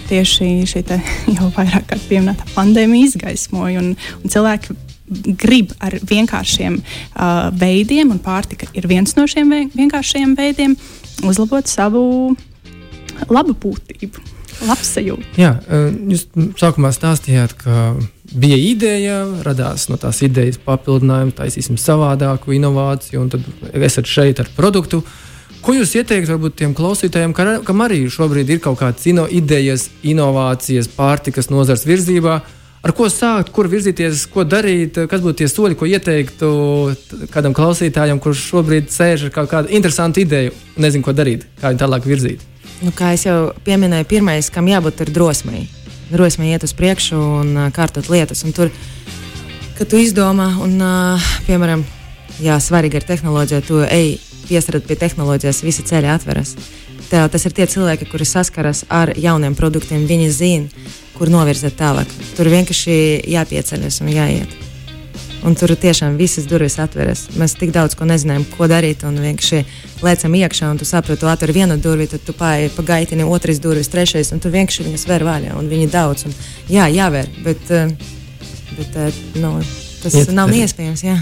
tieši 0.09 0.49
šī 0.71 0.83
jau 1.37 1.51
vairāk 1.57 1.89
kārt 1.91 2.09
pieminētā 2.11 2.49
pandēmija 2.55 3.11
izgaismoja. 3.11 3.83
Un, 3.83 3.95
un 4.23 4.35
cilvēki 4.35 4.77
grib 5.41 5.75
ar 5.85 5.97
vienkāršiem 6.01 6.79
uh, 6.81 7.51
veidiem, 7.61 8.13
un 8.15 8.21
pārtika 8.25 8.71
ir 8.73 8.89
viens 8.89 9.17
no 9.19 9.27
šiem 9.29 9.53
vienkāršiem 9.75 10.37
veidiem, 10.39 10.77
uzlabot 11.29 11.69
savu 11.69 12.05
labu 13.29 13.57
būtību. 13.61 14.31
Labsajūta. 14.65 15.35
Jā, 15.35 15.51
jūs 16.07 16.29
sākumā 16.61 16.93
stāstījāt, 16.95 17.57
ka 17.59 17.95
bija 18.39 18.57
ideja, 18.57 19.17
radās 19.45 19.89
no 19.91 19.99
tās 20.01 20.21
idejas 20.25 20.61
papildinājums, 20.63 21.35
taisīsim 21.41 21.79
savādāku 21.81 22.55
inovāciju, 22.55 23.25
un 23.25 23.33
tad 23.35 23.49
esat 23.75 24.09
šeit 24.09 24.41
ar 24.45 24.51
produktu. 24.57 25.03
Ko 25.65 25.73
jūs 25.73 25.95
ieteiktu 25.97 26.29
varbūt 26.29 26.59
tiem 26.61 26.75
klausītājiem, 26.77 27.33
kam 27.65 27.79
arī 27.81 28.03
šobrīd 28.13 28.51
ir 28.53 28.59
kaut 28.61 28.77
kādas 28.83 29.07
ino 29.09 29.25
idejas, 29.33 29.87
inovācijas, 30.05 30.91
pārtikas 30.93 31.49
nozars 31.49 31.87
virzībā, 31.89 32.35
ar 32.85 32.93
ko 32.93 33.07
sākt, 33.09 33.49
kur 33.55 33.71
virzīties, 33.73 34.27
ko 34.29 34.45
darīt, 34.45 34.99
kas 35.09 35.23
būtu 35.25 35.39
tie 35.41 35.49
soļi, 35.49 35.79
ko 35.81 35.89
ieteiktu 35.89 36.51
kādam 37.33 37.57
klausītājam, 37.57 38.21
kurš 38.21 38.43
šobrīd 38.51 38.93
sēž 38.93 39.31
ar 39.31 39.49
kādu 39.49 39.73
interesantu 39.73 40.21
ideju, 40.21 40.53
nezinu, 40.77 41.07
ko 41.07 41.17
darīt, 41.17 41.49
kā 41.63 41.73
viņu 41.73 41.81
tālāk 41.81 42.11
virzīt. 42.13 42.45
Nu, 42.85 42.93
kā 42.93 43.15
jau 43.17 43.55
pieminēju, 43.65 44.11
pirmais, 44.11 44.53
kam 44.53 44.69
jābūt 44.69 45.01
ir 45.07 45.15
drosmei. 45.17 45.65
drosme 46.13 46.51
iet 46.53 46.69
uz 46.69 46.77
priekšu 46.77 47.17
un 47.17 47.57
kārtot 47.73 48.13
lietas. 48.13 48.45
Un 48.45 48.53
tur, 48.53 48.69
kad 49.79 49.89
tu 49.89 49.97
izdomā, 49.97 50.51
un, 50.61 50.77
piemēram, 51.49 51.89
jā, 52.45 52.61
svarīgi 52.61 53.01
ir 53.01 53.09
tehnoloģija, 53.09 53.65
tu 53.65 53.81
ej 53.89 54.19
piesarāt 54.49 54.87
pie 54.89 54.99
tehnoloģijas, 55.01 55.63
visi 55.67 55.87
ceļi 55.87 56.11
atveras. 56.15 56.57
Tā, 57.11 57.25
tas 57.31 57.45
ir 57.45 57.55
tie 57.55 57.67
cilvēki, 57.69 58.09
kuri 58.11 58.27
saskaras 58.27 58.85
ar 58.93 59.13
jauniem 59.21 59.57
produktiem, 59.59 60.07
viņi 60.09 60.29
zina, 60.33 60.85
kur 61.19 61.31
novirzīt 61.33 61.77
tālāk. 61.79 62.11
Tur 62.39 62.51
vienkārši 62.53 62.95
jāpieceļas 63.35 64.01
un 64.03 64.13
jāiet. 64.15 64.61
Un 65.45 65.53
tur 65.61 65.75
tiešām 65.77 66.17
visas 66.17 66.47
durvis 66.49 66.79
atveras. 66.81 67.27
Mēs 67.37 67.53
tik 67.61 67.75
daudz 67.75 67.93
ko 67.99 68.07
nezinājām, 68.09 68.47
ko 68.55 68.65
darīt. 68.71 69.05
Un 69.05 69.19
vienkārši 69.21 69.61
lēcam 70.01 70.39
iekšā, 70.41 70.71
un 70.73 70.81
tu 70.81 70.89
saproti, 70.89 71.21
tu 71.21 71.29
atver 71.29 71.53
vienu 71.53 71.77
durvi, 71.77 72.09
tad 72.09 72.25
tu 72.25 72.33
pāri 72.39 72.73
pa 72.73 72.87
gaitini, 72.95 73.29
otrais 73.29 73.61
durvis, 73.61 73.93
trešais, 73.93 74.33
un 74.33 74.41
tur 74.41 74.55
vienkārši 74.57 74.89
viņas 74.89 75.07
ver 75.13 75.29
vaļā. 75.29 75.53
Un 75.61 75.69
viņi 75.69 75.93
daudz. 75.93 76.25
Un, 76.31 76.37
jā, 76.73 76.89
jāver, 76.89 77.29
bet, 77.45 77.61
eh, 77.69 77.93
bet 78.81 79.01
eh, 79.05 79.25
no, 79.45 79.59
tas 80.01 80.17
Iet, 80.17 80.33
nav 80.33 80.57
iespējams. 80.57 81.05
Jā. 81.05 81.21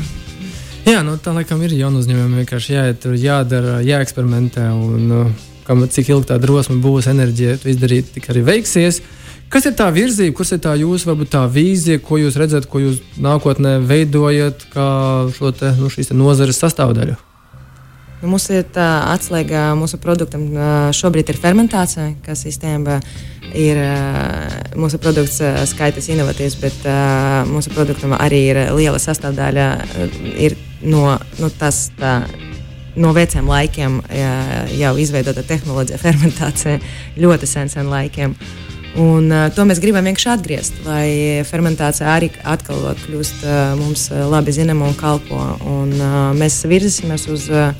Jā, 0.82 0.98
nu, 1.06 1.14
tā 1.22 1.30
laikam 1.30 1.60
ir 1.62 1.76
jauna 1.78 2.00
uzņēmuma. 2.02 2.42
Vienkārši 2.42 2.72
jāiet, 2.74 3.04
jādara, 3.22 3.78
jāeksperimentē. 3.86 4.64
Un, 4.74 5.10
uh, 5.14 5.48
kam, 5.66 5.84
cik 5.86 6.10
ilgi 6.10 6.30
tā 6.32 6.38
drosme 6.42 6.80
būs, 6.82 7.06
enerģija 7.12 7.58
izdarīt, 7.70 8.12
tik 8.16 8.26
arī 8.32 8.42
veiksies. 8.46 8.98
Kas 9.52 9.68
ir 9.68 9.76
tā 9.78 9.86
virzība, 9.92 10.34
kas 10.38 10.54
ir 10.56 10.62
tā 10.64 10.72
jūsu 10.80 11.10
varbūt, 11.10 11.30
tā 11.34 11.42
vīzija, 11.54 12.00
ko 12.02 12.18
jūs 12.18 12.38
redzat, 12.40 12.66
ko 12.72 12.80
jūs 12.80 13.02
nākotnē 13.20 13.76
veidojat, 13.84 14.64
kā 14.72 14.86
šo 15.36 15.52
te, 15.54 15.74
nu, 15.78 15.90
šīs 15.92 16.10
nozares 16.16 16.58
sastāvdaļu? 16.62 17.18
Nu, 18.22 18.30
mums 18.32 18.48
ir 18.54 18.64
tā 18.72 18.88
atslēga 19.12 19.72
mūsu 19.78 20.00
produktam 20.02 20.48
šobrīd 20.96 21.34
ir 21.34 21.40
fermentācija, 21.42 22.14
kas 22.24 22.46
īstenībā 22.48 22.98
ir 23.02 23.31
mūsu 24.78 25.00
produkts 25.02 25.40
skaitas 25.68 26.08
inovatīvs, 26.12 26.56
bet 26.62 26.86
mūsu 27.50 27.72
produktam 27.74 28.14
arī 28.16 28.40
ir 28.52 28.60
liela 28.76 29.00
sastāvdaļa 29.02 29.66
ir 30.40 30.56
no, 30.82 31.18
no 31.40 31.50
tas 31.60 31.84
tā, 31.98 32.22
no 32.96 33.12
veciem 33.16 33.48
laikiem 33.48 34.00
jau 34.78 34.92
izveidota 35.00 35.44
tehnoloģija, 35.46 36.00
fermentācija 36.00 36.80
ļoti 37.20 37.48
sen, 37.48 37.72
sen 37.72 37.92
laikiem. 37.92 38.36
Un, 39.00 39.30
to 39.56 39.64
mēs 39.64 39.80
gribam 39.80 40.04
vienkārši 40.04 40.28
atgriezt, 40.34 40.82
lai 40.84 41.44
fermentācija 41.48 42.10
arī 42.12 42.28
atkal 42.44 42.90
kļūst 43.06 43.46
mums 43.80 44.10
labi 44.12 44.52
zinama 44.52 44.90
un 44.90 44.98
kalpo. 44.98 45.40
Un, 45.64 45.94
mēs 46.36 46.58
virzīsimies 46.68 47.24
uz, 47.32 47.48
uh, 47.48 47.72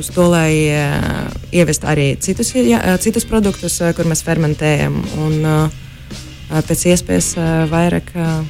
uz 0.00 0.10
to, 0.14 0.28
lai 0.32 0.50
uh, 0.72 1.30
ievestu 1.54 1.88
arī 1.90 2.12
citus, 2.20 2.52
ja, 2.54 2.82
citus 3.02 3.26
produktus, 3.28 3.80
uh, 3.82 3.94
kur 3.96 4.08
mēs 4.10 4.24
fermentējam, 4.26 5.00
un 5.24 5.40
uh, 5.46 6.62
pēc 6.68 6.86
iespējas 6.92 7.34
uh, 7.38 7.50
vairāk 7.70 8.14
uh, 8.16 8.40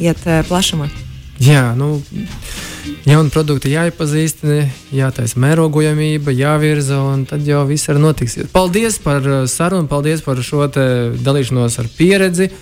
iet 0.00 0.20
uh, 0.26 0.42
plašumā. 0.48 0.88
Jā, 1.42 1.72
nu, 1.74 1.98
jauni 3.08 3.32
produkti 3.34 3.72
jāiepazīst, 3.72 4.44
jātaisa 4.94 5.40
mērogojamība, 5.42 6.30
jāvirza, 6.34 7.00
un 7.10 7.24
tad 7.26 7.42
jau 7.48 7.64
viss 7.66 7.90
arī 7.90 8.02
notiks. 8.04 8.38
Paldies 8.54 9.00
par 9.02 9.26
sarunu, 9.50 9.90
paldies 9.90 10.22
par 10.22 10.38
šo 10.46 10.68
dalīšanos 10.70 11.80
ar 11.82 11.90
pieredzi, 11.98 12.52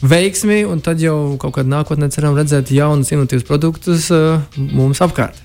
veiksmi, 0.00 0.62
un 0.68 0.78
tad 0.84 1.02
jau 1.02 1.34
kaut 1.42 1.58
kādā 1.58 1.74
nākotnē 1.74 2.10
ceram 2.14 2.38
redzēt 2.38 2.70
jaunus, 2.72 3.10
inovatīvus 3.10 3.48
produktus 3.50 4.08
mums 4.56 5.02
apkārt. 5.02 5.42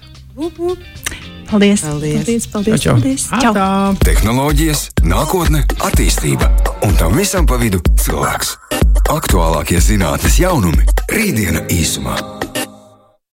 Paldies! 1.50 1.82
Paldies! 1.82 2.16
paldies, 2.16 2.48
paldies, 2.48 2.82
čau, 2.82 2.96
čau. 2.96 3.02
paldies. 3.02 3.28
Čau. 3.42 3.96
Tehnoloģijas, 4.06 4.88
nākotne, 5.06 5.66
attīstība 5.86 6.50
un 6.88 6.98
tam 6.98 7.16
visam 7.18 7.46
pa 7.46 7.60
vidu 7.62 7.82
cilvēks. 8.02 8.56
Aktuālākie 9.14 9.78
zinātnes 9.84 10.40
jaunumi- 10.42 10.86
rītdiena 11.16 11.68
īsumā. 11.70 12.18